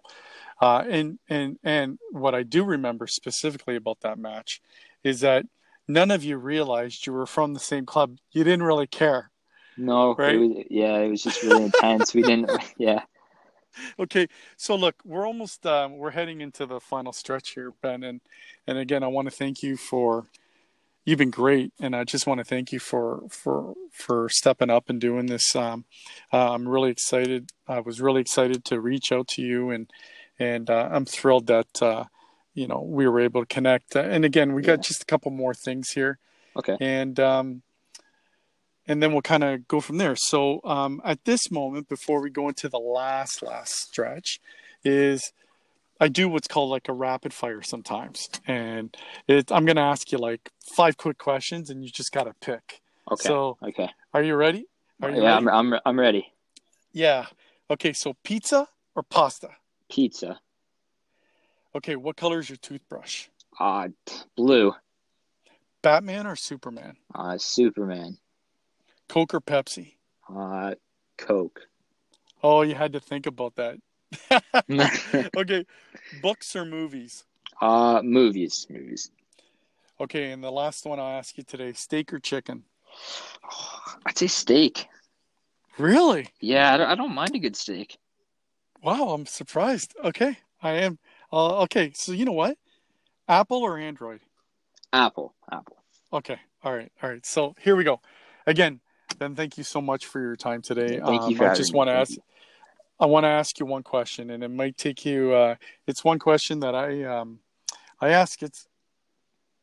uh, 0.61 0.83
and 0.89 1.19
and 1.29 1.59
and 1.63 1.99
what 2.11 2.35
I 2.35 2.43
do 2.43 2.63
remember 2.63 3.07
specifically 3.07 3.75
about 3.75 4.01
that 4.01 4.19
match 4.19 4.61
is 5.03 5.21
that 5.21 5.45
none 5.87 6.11
of 6.11 6.23
you 6.23 6.37
realized 6.37 7.07
you 7.07 7.13
were 7.13 7.25
from 7.25 7.53
the 7.53 7.59
same 7.59 7.85
club. 7.85 8.17
You 8.31 8.43
didn't 8.43 8.63
really 8.63 8.87
care. 8.87 9.31
no, 9.77 10.15
Right? 10.17 10.35
it 10.35 10.37
was, 10.37 10.65
yeah, 10.69 10.97
it 10.99 11.09
was 11.09 11.23
just 11.23 11.43
really 11.43 11.63
intense. 11.63 12.13
We 12.13 12.23
didn't. 12.23 12.49
Yeah. 12.77 13.03
Okay, 13.99 14.27
so 14.55 14.75
look, 14.75 14.95
we're 15.05 15.25
almost 15.27 15.65
um, 15.65 15.97
we're 15.97 16.11
heading 16.11 16.41
into 16.41 16.65
the 16.65 16.79
final 16.79 17.13
stretch 17.13 17.51
here, 17.51 17.73
Ben, 17.81 18.03
and 18.03 18.21
and 18.65 18.77
again, 18.77 19.03
I 19.03 19.07
want 19.07 19.27
to 19.27 19.31
thank 19.35 19.61
you 19.63 19.77
for 19.77 20.25
you've 21.07 21.17
been 21.17 21.31
great, 21.31 21.71
and 21.79 21.95
I 21.95 22.03
just 22.03 22.27
want 22.27 22.39
to 22.39 22.43
thank 22.43 22.71
you 22.71 22.79
for 22.79 23.23
for 23.29 23.73
for 23.91 24.27
stepping 24.29 24.69
up 24.69 24.89
and 24.89 24.99
doing 25.01 25.25
this. 25.27 25.55
Um, 25.55 25.85
uh, 26.31 26.53
I'm 26.53 26.67
really 26.67 26.91
excited. 26.91 27.51
I 27.67 27.79
was 27.79 28.01
really 28.01 28.21
excited 28.21 28.65
to 28.65 28.79
reach 28.79 29.11
out 29.11 29.27
to 29.29 29.41
you, 29.41 29.71
and 29.71 29.89
and 30.37 30.69
uh, 30.69 30.89
I'm 30.91 31.05
thrilled 31.05 31.47
that 31.47 31.81
uh, 31.81 32.03
you 32.53 32.67
know 32.67 32.81
we 32.81 33.07
were 33.07 33.21
able 33.21 33.41
to 33.41 33.47
connect. 33.47 33.95
Uh, 33.95 34.01
and 34.01 34.25
again, 34.25 34.53
we 34.53 34.61
got 34.61 34.79
Yeah. 34.79 34.83
just 34.83 35.01
a 35.03 35.05
couple 35.05 35.31
more 35.31 35.53
things 35.53 35.91
here 35.91 36.19
Okay. 36.57 36.75
and 36.79 37.19
um, 37.19 37.61
and 38.87 39.01
then 39.03 39.11
we'll 39.11 39.21
kind 39.21 39.43
of 39.43 39.67
go 39.67 39.79
from 39.79 39.97
there. 39.97 40.15
So 40.15 40.59
um, 40.63 41.01
at 41.03 41.25
this 41.25 41.51
moment, 41.51 41.87
before 41.87 42.21
we 42.21 42.29
go 42.29 42.47
into 42.47 42.67
the 42.69 42.79
last 42.79 43.41
last 43.43 43.73
stretch, 43.75 44.39
is 44.83 45.31
I 45.99 46.07
do 46.07 46.29
what's 46.29 46.47
called 46.47 46.69
like 46.69 46.89
a 46.89 46.93
rapid 46.93 47.33
fire 47.33 47.61
sometimes, 47.61 48.29
and 48.45 48.95
it, 49.27 49.51
I'm 49.51 49.65
going 49.65 49.77
to 49.77 49.81
ask 49.81 50.11
you 50.11 50.17
like 50.17 50.51
five 50.75 50.97
quick 50.97 51.17
questions, 51.17 51.69
and 51.69 51.83
you 51.83 51.89
just 51.89 52.11
got 52.11 52.25
to 52.25 52.33
pick. 52.41 52.81
Okay. 53.11 53.27
So 53.27 53.57
okay. 53.63 53.89
are 54.13 54.23
you 54.23 54.35
ready? 54.35 54.67
Are 55.01 55.09
you 55.09 55.21
Yeah, 55.21 55.35
ready? 55.35 55.47
I'm. 55.47 55.73
I'm. 55.73 55.79
I'm 55.85 55.99
ready. 55.99 56.31
Yeah. 56.91 57.25
Okay. 57.69 57.93
So 57.93 58.15
pizza 58.23 58.67
or 58.95 59.03
pasta? 59.03 59.49
Pizza. 59.89 60.39
Okay. 61.75 61.95
What 61.95 62.15
color 62.17 62.39
is 62.39 62.49
your 62.49 62.57
toothbrush? 62.57 63.27
Uh, 63.59 63.89
blue. 64.35 64.73
Batman 65.81 66.27
or 66.27 66.35
Superman? 66.35 66.97
Uh, 67.13 67.37
Superman. 67.37 68.17
Coke 69.07 69.33
or 69.33 69.41
Pepsi? 69.41 69.93
Uh, 70.27 70.75
Coke. 71.17 71.61
Oh, 72.43 72.61
you 72.61 72.75
had 72.75 72.93
to 72.93 72.99
think 72.99 73.25
about 73.25 73.55
that. 73.55 73.77
okay, 75.37 75.65
books 76.21 76.55
or 76.55 76.65
movies? 76.65 77.25
uh, 77.61 78.01
movies. 78.03 78.67
Movies. 78.69 79.11
Okay, 79.99 80.31
and 80.31 80.43
the 80.43 80.51
last 80.51 80.85
one 80.85 80.99
I'll 80.99 81.17
ask 81.17 81.37
you 81.37 81.43
today: 81.43 81.73
steak 81.73 82.13
or 82.13 82.19
chicken? 82.19 82.63
I'd 84.05 84.17
say 84.17 84.27
steak. 84.27 84.87
Really? 85.77 86.29
Yeah, 86.39 86.73
I 86.73 86.77
don't, 86.77 86.89
I 86.89 86.95
don't 86.95 87.13
mind 87.13 87.35
a 87.35 87.39
good 87.39 87.55
steak. 87.55 87.97
Wow, 88.81 89.09
I'm 89.09 89.25
surprised. 89.25 89.95
Okay, 90.03 90.37
I 90.61 90.71
am. 90.73 90.99
Uh, 91.31 91.61
okay, 91.63 91.91
so 91.93 92.11
you 92.11 92.25
know 92.25 92.31
what? 92.33 92.57
Apple 93.27 93.57
or 93.57 93.77
Android? 93.77 94.21
Apple. 94.93 95.33
Apple. 95.51 95.77
Okay, 96.13 96.37
all 96.63 96.73
right, 96.75 96.91
all 97.01 97.09
right. 97.09 97.25
So 97.25 97.55
here 97.59 97.75
we 97.75 97.83
go. 97.83 97.99
Again, 98.45 98.79
Ben, 99.19 99.35
thank 99.35 99.57
you 99.57 99.63
so 99.63 99.81
much 99.81 100.05
for 100.05 100.21
your 100.21 100.35
time 100.35 100.61
today. 100.61 100.99
Thank 100.99 101.27
you 101.27 101.35
Um, 101.35 101.35
for 101.35 101.51
I 101.51 101.55
just 101.55 101.73
want 101.73 101.89
to 101.89 101.93
ask. 101.93 102.11
you. 102.11 102.21
I 102.99 103.05
want 103.05 103.25
to 103.25 103.29
ask 103.29 103.59
you 103.59 103.65
one 103.65 103.83
question, 103.83 104.31
and 104.31 104.43
it 104.43 104.49
might 104.49 104.75
take 104.75 105.05
you. 105.05 105.33
Uh, 105.33 105.55
it's 105.85 106.03
one 106.03 106.17
question 106.17 106.61
that 106.61 106.73
I 106.73 107.03
um, 107.03 107.39
I 108.01 108.09
ask 108.09 108.41
it's 108.41 108.67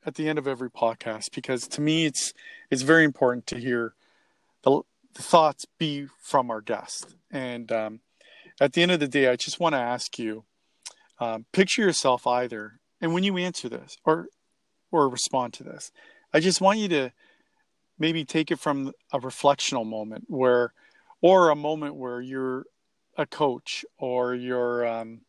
at 0.07 0.15
the 0.15 0.29
end 0.29 0.39
of 0.39 0.47
every 0.47 0.71
podcast 0.71 1.35
because 1.35 1.67
to 1.69 1.81
me 1.81 2.07
it's 2.07 2.33
it's 2.71 2.83
very 2.83 3.05
important 3.05 3.47
to 3.49 3.59
hear 3.59 3.95
the, 4.63 4.83
the 5.15 5.23
thoughts 5.23 5.67
be 5.79 6.07
from 6.21 6.51
our 6.51 6.61
guest. 6.61 7.17
And 7.31 7.73
um, 7.73 8.01
at 8.61 8.75
the 8.75 8.83
end 8.83 8.93
of 8.93 9.01
the 9.01 9.09
day, 9.09 9.29
I 9.29 9.35
just 9.35 9.59
want 9.59 9.75
to 9.75 9.81
ask 9.81 10.17
you: 10.17 10.45
um, 11.19 11.47
picture 11.53 11.83
yourself 11.83 12.29
either, 12.29 12.79
and 13.01 13.13
when 13.15 13.25
you 13.25 13.37
answer 13.37 13.69
this 13.69 13.97
or 14.05 14.29
or 14.93 15.09
respond 15.09 15.55
to 15.55 15.65
this, 15.65 15.91
I 16.33 16.39
just 16.39 16.61
want 16.61 16.79
you 16.79 16.89
to 16.89 17.13
maybe 17.99 18.25
take 18.25 18.53
it 18.53 18.61
from 18.61 18.93
a 19.13 19.19
reflectional 19.19 19.85
moment 19.85 20.25
where, 20.29 20.73
or 21.21 21.51
a 21.51 21.57
moment 21.57 21.97
where 21.97 22.21
you're 22.21 22.67
a 23.17 23.27
coach 23.27 23.85
or 23.99 24.35
you're 24.35 24.87
um, 24.87 25.23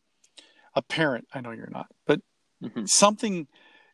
a 0.74 0.82
parent. 0.82 1.26
I 1.32 1.40
know 1.40 1.50
you're 1.50 1.70
not, 1.70 1.88
but 2.06 2.20
Mhm. 2.62 2.88
something. 2.88 3.48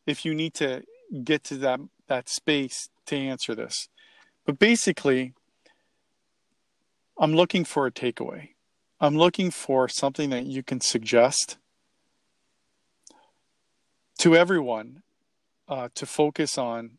If 0.07 0.25
you 0.25 0.35
need 0.35 0.55
to 0.55 0.83
get 1.25 1.45
to 1.45 1.57
that 1.59 1.81
that 2.09 2.29
space 2.29 2.89
to 3.07 3.17
answer 3.17 3.55
this, 3.55 3.89
but 4.45 4.59
basically, 4.59 5.35
I'm 7.19 7.35
looking 7.35 7.65
for 7.65 7.87
a 7.87 7.93
takeaway. 7.93 8.51
I'm 9.01 9.17
looking 9.17 9.51
for 9.51 9.89
something 9.89 10.31
that 10.31 10.47
you 10.47 10.63
can 10.63 10.81
suggest 10.81 11.59
to 14.19 14.37
everyone 14.37 15.03
uh, 15.69 15.89
to 15.95 16.07
focus 16.07 16.57
on 16.57 16.99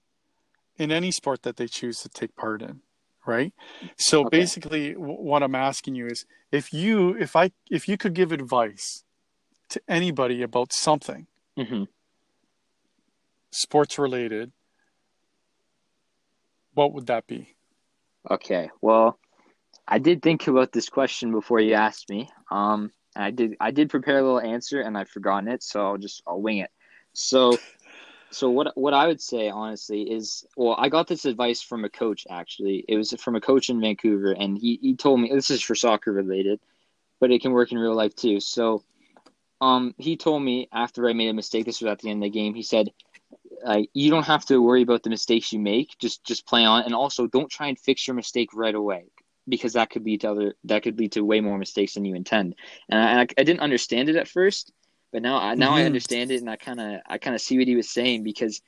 in 0.77 0.91
any 0.91 1.11
sport 1.11 1.43
that 1.43 1.57
they 1.57 1.67
choose 1.67 1.99
to 1.99 2.09
take 2.09 2.35
part 2.35 2.61
in 2.61 2.81
right 3.25 3.53
so 3.97 4.25
Okay. 4.25 4.39
basically 4.39 4.93
w- 4.93 5.13
what 5.13 5.43
i'm 5.43 5.55
asking 5.55 5.95
you 5.95 6.07
is 6.07 6.25
if 6.51 6.73
you 6.73 7.15
if 7.17 7.35
i 7.35 7.51
if 7.69 7.87
you 7.87 7.97
could 7.97 8.13
give 8.13 8.31
advice 8.31 9.03
to 9.69 9.81
anybody 9.87 10.41
about 10.41 10.73
something 10.73 11.27
hmm 11.57 11.83
sports 13.51 13.97
related 13.99 14.51
what 16.73 16.93
would 16.93 17.07
that 17.07 17.27
be 17.27 17.55
Okay. 18.29 18.69
Well, 18.81 19.19
I 19.87 19.99
did 19.99 20.21
think 20.21 20.47
about 20.47 20.71
this 20.71 20.89
question 20.89 21.31
before 21.31 21.59
you 21.59 21.73
asked 21.73 22.09
me. 22.09 22.29
Um, 22.51 22.91
and 23.15 23.25
I 23.25 23.31
did. 23.31 23.55
I 23.59 23.71
did 23.71 23.89
prepare 23.89 24.19
a 24.19 24.23
little 24.23 24.39
answer, 24.39 24.81
and 24.81 24.97
I've 24.97 25.09
forgotten 25.09 25.49
it, 25.49 25.61
so 25.61 25.85
I'll 25.85 25.97
just 25.97 26.23
I'll 26.25 26.41
wing 26.41 26.59
it. 26.59 26.71
So, 27.13 27.57
So 28.33 28.49
what 28.49 28.75
what 28.75 28.93
I 28.93 29.07
would 29.07 29.21
say 29.21 29.49
honestly 29.49 30.11
is, 30.11 30.45
well, 30.57 30.75
I 30.77 30.89
got 30.89 31.07
this 31.07 31.25
advice 31.25 31.61
from 31.61 31.85
a 31.85 31.89
coach 31.89 32.25
actually. 32.29 32.83
It 32.87 32.97
was 32.97 33.13
from 33.13 33.35
a 33.35 33.41
coach 33.41 33.69
in 33.69 33.79
Vancouver, 33.79 34.31
and 34.31 34.57
he 34.57 34.79
he 34.81 34.95
told 34.95 35.19
me 35.19 35.29
this 35.29 35.51
is 35.51 35.61
for 35.61 35.75
soccer 35.75 36.11
related, 36.11 36.59
but 37.19 37.31
it 37.31 37.41
can 37.41 37.51
work 37.51 37.71
in 37.71 37.77
real 37.77 37.95
life 37.95 38.15
too. 38.15 38.39
So, 38.39 38.83
um, 39.61 39.93
he 39.97 40.17
told 40.17 40.41
me 40.41 40.67
after 40.73 41.07
I 41.07 41.13
made 41.13 41.29
a 41.29 41.33
mistake, 41.33 41.65
this 41.65 41.81
was 41.81 41.91
at 41.91 41.99
the 41.99 42.09
end 42.09 42.23
of 42.23 42.27
the 42.27 42.39
game. 42.39 42.55
He 42.55 42.63
said, 42.63 42.89
uh, 43.65 43.83
"You 43.93 44.09
don't 44.09 44.25
have 44.25 44.45
to 44.45 44.61
worry 44.61 44.81
about 44.81 45.03
the 45.03 45.09
mistakes 45.11 45.53
you 45.53 45.59
make. 45.59 45.97
Just 45.99 46.23
just 46.23 46.47
play 46.47 46.65
on, 46.65 46.83
and 46.83 46.95
also 46.95 47.27
don't 47.27 47.49
try 47.49 47.67
and 47.67 47.79
fix 47.79 48.07
your 48.07 48.15
mistake 48.15 48.49
right 48.53 48.75
away." 48.75 49.05
Because 49.47 49.73
that 49.73 49.89
could 49.89 50.05
lead 50.05 50.21
to 50.21 50.31
other 50.31 50.55
that 50.63 50.83
could 50.83 50.97
lead 50.97 51.11
to 51.13 51.25
way 51.25 51.41
more 51.41 51.57
mistakes 51.57 51.93
than 51.93 52.05
you 52.05 52.15
intend, 52.15 52.55
and 52.89 52.99
I, 52.99 53.21
I 53.37 53.43
didn't 53.43 53.59
understand 53.59 54.09
it 54.09 54.15
at 54.15 54.27
first, 54.27 54.71
but 55.13 55.21
now 55.21 55.37
I 55.37 55.53
now 55.53 55.67
mm-hmm. 55.67 55.75
I 55.75 55.85
understand 55.85 56.31
it 56.31 56.41
and 56.41 56.49
I 56.49 56.57
kind 56.57 56.81
of 56.81 57.01
I 57.07 57.19
kind 57.19 57.35
of 57.35 57.41
see 57.41 57.57
what 57.57 57.67
he 57.67 57.75
was 57.75 57.89
saying 57.89 58.23
because 58.23 58.61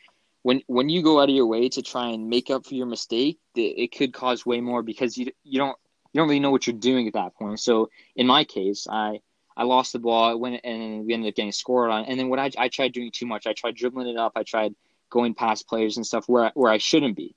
when 0.44 0.62
when 0.68 0.88
you 0.90 1.02
go 1.02 1.20
out 1.20 1.28
of 1.28 1.36
your 1.36 1.48
way 1.48 1.68
to 1.70 1.82
try 1.82 2.10
and 2.10 2.30
make 2.30 2.52
up 2.52 2.68
for 2.68 2.76
your 2.76 2.86
mistake, 2.86 3.40
it 3.56 3.92
could 3.92 4.14
cause 4.14 4.46
way 4.46 4.62
more 4.62 4.84
because 4.84 5.18
you 5.18 5.32
you 5.44 5.58
don't 5.58 5.76
you 6.14 6.22
don't 6.22 6.30
really 6.30 6.40
know 6.40 6.52
what 6.52 6.68
you're 6.68 6.76
doing 6.76 7.08
at 7.08 7.14
that 7.14 7.36
point. 7.36 7.60
So 7.60 7.90
in 8.16 8.28
my 8.28 8.44
case, 8.44 8.86
I 8.90 9.22
I 9.58 9.64
lost 9.64 9.94
the 9.94 10.00
ball, 10.00 10.24
I 10.24 10.36
went 10.36 10.62
and 10.64 11.06
we 11.06 11.14
ended 11.14 11.30
up 11.30 11.36
getting 11.36 11.52
scored 11.52 11.90
on. 11.90 12.06
And 12.06 12.20
then 12.20 12.30
what 12.30 12.40
I 12.40 12.52
I 12.58 12.70
tried 12.70 12.94
doing 12.94 13.12
too 13.12 13.26
much. 13.26 13.48
I 13.48 13.54
tried 13.54 13.76
dribbling 13.76 14.08
it 14.08 14.18
up. 14.18 14.34
I 14.36 14.44
tried 14.44 14.76
going 15.10 15.34
past 15.34 15.68
players 15.68 15.98
and 15.98 16.06
stuff 16.06 16.30
where 16.30 16.52
where 16.54 16.72
I 16.72 16.78
shouldn't 16.78 17.16
be. 17.16 17.36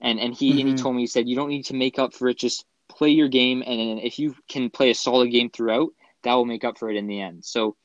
And 0.00 0.18
and 0.18 0.34
he 0.34 0.50
mm-hmm. 0.50 0.58
and 0.58 0.68
he 0.68 0.74
mm-hmm. 0.74 0.82
told 0.82 0.96
me 0.96 1.02
he 1.02 1.06
said 1.06 1.28
you 1.28 1.36
don't 1.36 1.48
need 1.48 1.66
to 1.66 1.74
make 1.74 2.00
up 2.00 2.12
for 2.12 2.28
it. 2.28 2.38
Just 2.38 2.64
play 2.88 3.10
your 3.10 3.28
game, 3.28 3.62
and 3.64 4.00
if 4.00 4.18
you 4.18 4.34
can 4.48 4.68
play 4.70 4.90
a 4.90 4.94
solid 4.94 5.30
game 5.30 5.50
throughout, 5.50 5.90
that 6.24 6.34
will 6.34 6.44
make 6.44 6.64
up 6.64 6.76
for 6.76 6.90
it 6.90 6.96
in 6.96 7.06
the 7.06 7.20
end. 7.20 7.44
So 7.44 7.76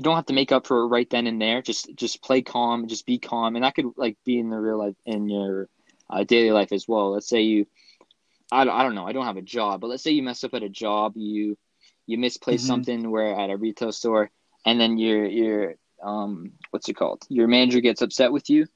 you 0.00 0.02
don't 0.02 0.16
have 0.16 0.26
to 0.26 0.32
make 0.32 0.50
up 0.50 0.66
for 0.66 0.80
it 0.80 0.86
right 0.86 1.10
then 1.10 1.26
and 1.26 1.38
there. 1.38 1.60
Just 1.60 1.94
just 1.94 2.22
play 2.22 2.40
calm, 2.40 2.88
just 2.88 3.04
be 3.04 3.18
calm, 3.18 3.54
and 3.54 3.66
that 3.66 3.74
could 3.74 3.84
like 3.98 4.16
be 4.24 4.38
in 4.38 4.48
the 4.48 4.56
real 4.56 4.78
life 4.78 4.96
in 5.04 5.28
your 5.28 5.68
uh, 6.08 6.24
daily 6.24 6.52
life 6.52 6.72
as 6.72 6.88
well. 6.88 7.12
Let's 7.12 7.28
say 7.28 7.42
you, 7.42 7.66
I, 8.50 8.62
I 8.62 8.82
don't 8.82 8.94
know, 8.94 9.06
I 9.06 9.12
don't 9.12 9.26
have 9.26 9.36
a 9.36 9.42
job, 9.42 9.82
but 9.82 9.88
let's 9.88 10.02
say 10.02 10.12
you 10.12 10.22
mess 10.22 10.42
up 10.42 10.54
at 10.54 10.62
a 10.62 10.70
job, 10.70 11.12
you 11.16 11.58
you 12.06 12.16
misplace 12.16 12.62
mm-hmm. 12.62 12.68
something 12.68 13.10
where 13.10 13.38
at 13.38 13.50
a 13.50 13.58
retail 13.58 13.92
store, 13.92 14.30
and 14.64 14.80
then 14.80 14.96
your 14.96 15.26
your 15.26 15.74
um 16.02 16.52
what's 16.70 16.88
it 16.88 16.94
called? 16.94 17.22
Your 17.28 17.46
manager 17.46 17.82
gets 17.82 18.00
upset 18.00 18.32
with 18.32 18.48
you, 18.48 18.66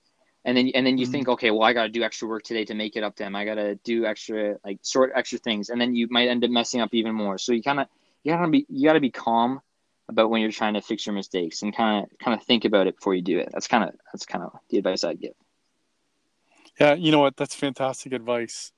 and 0.45 0.55
then 0.55 0.73
and 0.75 0.87
then 0.87 0.99
you 0.99 1.07
mm-hmm. 1.07 1.13
think, 1.13 1.29
okay, 1.31 1.51
well 1.51 1.63
I 1.63 1.73
got 1.73 1.85
to 1.85 1.89
do 1.89 2.03
extra 2.03 2.29
work 2.29 2.43
today 2.43 2.67
to 2.67 2.75
make 2.75 2.97
it 2.97 3.03
up 3.03 3.17
to 3.17 3.25
him. 3.25 3.35
I 3.35 3.47
got 3.47 3.55
to 3.55 3.77
do 3.77 4.05
extra 4.05 4.57
like 4.63 4.81
sort 4.83 5.13
extra 5.15 5.39
things, 5.39 5.71
and 5.71 5.81
then 5.81 5.95
you 5.95 6.07
might 6.11 6.29
end 6.29 6.45
up 6.45 6.51
messing 6.51 6.83
up 6.83 6.93
even 6.93 7.15
more. 7.15 7.39
So 7.39 7.55
you 7.55 7.63
kind 7.63 7.81
of 7.81 7.87
you 8.25 8.33
gotta 8.33 8.49
be 8.49 8.67
you 8.69 8.87
gotta 8.87 9.01
be 9.01 9.11
calm 9.11 9.63
about 10.09 10.31
when 10.31 10.43
you're 10.43 10.53
trying 10.53 10.75
to 10.75 10.83
fix 10.83 11.07
your 11.07 11.14
mistakes 11.14 11.62
and 11.62 11.75
kind 11.75 12.05
of 12.05 12.19
kind 12.19 12.38
of 12.38 12.47
think 12.47 12.64
about 12.64 12.87
it 12.87 12.97
before 12.97 13.14
you 13.14 13.23
do 13.23 13.38
it. 13.38 13.49
That's 13.53 13.69
kind 13.69 13.85
of 13.85 13.90
that's 14.12 14.27
kind 14.27 14.45
of 14.45 14.53
the 14.71 14.79
advice 14.79 15.05
I'd 15.05 15.21
give. 15.21 15.35
Yeah, 16.79 16.95
you 16.95 17.12
know 17.12 17.21
what? 17.21 17.37
That's 17.37 17.55
fantastic 17.55 18.12
advice, 18.12 18.73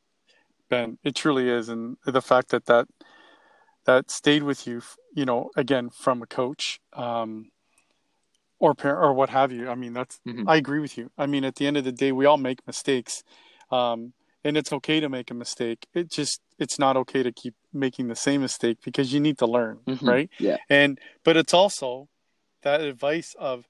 Ben. 0.69 0.99
It 1.03 1.15
truly 1.15 1.49
is, 1.49 1.69
and 1.69 1.97
the 2.05 2.23
fact 2.23 2.51
that 2.51 2.67
that 2.67 2.87
that 3.87 4.11
stayed 4.11 4.43
with 4.43 4.67
you, 4.67 4.83
you 5.15 5.25
know, 5.25 5.51
again 5.57 5.91
from 5.91 6.23
a 6.23 6.27
coach 6.27 6.81
um, 6.93 7.51
or 8.59 8.75
parent 8.75 9.05
or 9.05 9.15
what 9.15 9.31
have 9.31 9.51
you. 9.51 9.69
I 9.69 9.75
mean, 9.75 9.95
that's 9.95 10.21
mm-hmm. 10.27 10.49
I 10.49 10.57
agree 10.57 10.81
with 10.81 10.99
you. 10.99 11.11
I 11.17 11.27
mean, 11.27 11.45
at 11.45 11.57
the 11.57 11.67
end 11.67 11.77
of 11.77 11.85
the 11.85 11.93
day, 11.93 12.13
we 12.13 12.27
all 12.27 12.37
make 12.37 12.67
mistakes. 12.67 13.25
Um, 13.71 14.13
and 14.47 14.57
it's 14.57 14.73
okay 14.73 15.01
to 15.01 15.09
make 15.09 15.33
a 15.33 15.35
mistake. 15.35 15.87
It 15.93 16.09
just 16.09 16.41
it's 16.57 16.79
not 16.79 16.97
okay 16.97 17.25
to 17.25 17.33
keep 17.33 17.55
making 17.73 18.07
the 18.07 18.15
same 18.15 18.43
mistake 18.43 18.79
because 18.85 19.13
you 19.13 19.19
need 19.19 19.39
to 19.39 19.47
learn, 19.47 19.81
mm-hmm. 19.87 20.09
right? 20.09 20.31
Yeah. 20.39 20.59
And 20.71 21.01
but 21.25 21.37
it's 21.37 21.53
also 21.53 22.09
that 22.63 22.81
advice 22.81 23.35
of 23.39 23.65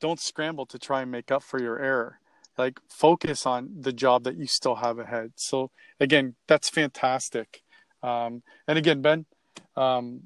don't 0.00 0.20
scramble 0.20 0.66
to 0.66 0.78
try 0.78 1.00
and 1.00 1.10
make 1.10 1.32
up 1.32 1.42
for 1.42 1.58
your 1.60 1.78
error. 1.78 2.20
Like 2.58 2.78
focus 2.90 3.46
on 3.46 3.70
the 3.80 3.92
job 3.92 4.24
that 4.24 4.36
you 4.36 4.46
still 4.46 4.76
have 4.76 4.98
ahead. 4.98 5.32
So 5.36 5.70
again, 5.98 6.36
that's 6.46 6.68
fantastic. 6.68 7.62
Um, 8.02 8.42
and 8.68 8.76
again, 8.76 9.00
Ben, 9.00 9.24
um, 9.76 10.24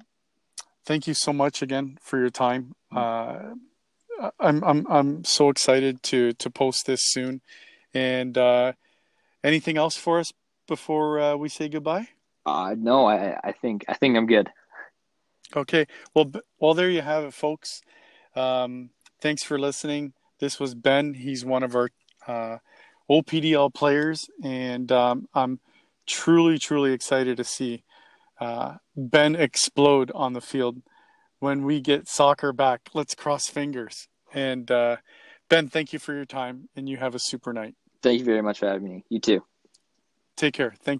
thank 0.84 1.06
you 1.06 1.14
so 1.14 1.32
much 1.32 1.62
again 1.62 1.96
for 2.02 2.18
your 2.18 2.30
time. 2.30 2.74
Mm-hmm. 2.92 3.52
Uh, 4.20 4.30
I'm 4.40 4.64
I'm 4.64 4.86
I'm 4.90 5.24
so 5.24 5.48
excited 5.48 6.02
to 6.10 6.32
to 6.32 6.50
post 6.50 6.86
this 6.86 7.02
soon, 7.04 7.40
and 7.94 8.36
uh, 8.36 8.72
Anything 9.44 9.76
else 9.76 9.96
for 9.96 10.18
us 10.18 10.32
before 10.66 11.20
uh, 11.20 11.36
we 11.36 11.48
say 11.48 11.68
goodbye? 11.68 12.08
Uh, 12.44 12.74
no, 12.78 13.06
I, 13.06 13.38
I 13.42 13.52
think 13.52 13.84
I 13.88 13.94
think 13.94 14.16
I'm 14.16 14.26
good. 14.26 14.48
Okay. 15.54 15.86
Well, 16.14 16.30
well, 16.58 16.74
there 16.74 16.90
you 16.90 17.02
have 17.02 17.24
it, 17.24 17.34
folks. 17.34 17.80
Um, 18.36 18.90
thanks 19.20 19.42
for 19.42 19.58
listening. 19.58 20.12
This 20.40 20.60
was 20.60 20.74
Ben. 20.74 21.14
He's 21.14 21.44
one 21.44 21.62
of 21.62 21.74
our 21.74 21.90
uh, 22.26 22.58
PDL 23.10 23.72
players, 23.72 24.28
and 24.42 24.92
um, 24.92 25.28
I'm 25.34 25.60
truly, 26.06 26.58
truly 26.58 26.92
excited 26.92 27.36
to 27.38 27.44
see 27.44 27.84
uh, 28.40 28.74
Ben 28.96 29.34
explode 29.34 30.12
on 30.14 30.32
the 30.32 30.40
field 30.40 30.82
when 31.38 31.64
we 31.64 31.80
get 31.80 32.08
soccer 32.08 32.52
back. 32.52 32.90
Let's 32.94 33.14
cross 33.14 33.48
fingers. 33.48 34.08
And 34.32 34.70
uh, 34.70 34.96
Ben, 35.48 35.68
thank 35.68 35.92
you 35.92 35.98
for 35.98 36.14
your 36.14 36.26
time, 36.26 36.68
and 36.76 36.88
you 36.88 36.98
have 36.98 37.14
a 37.14 37.20
super 37.20 37.52
night. 37.52 37.74
Thank 38.02 38.20
you 38.20 38.24
very 38.24 38.42
much 38.42 38.58
for 38.60 38.66
having 38.68 38.88
me. 38.88 39.04
You 39.08 39.20
too. 39.20 39.44
Take 40.36 40.54
care. 40.54 40.72
Thank 40.82 40.86
you. 40.86 40.96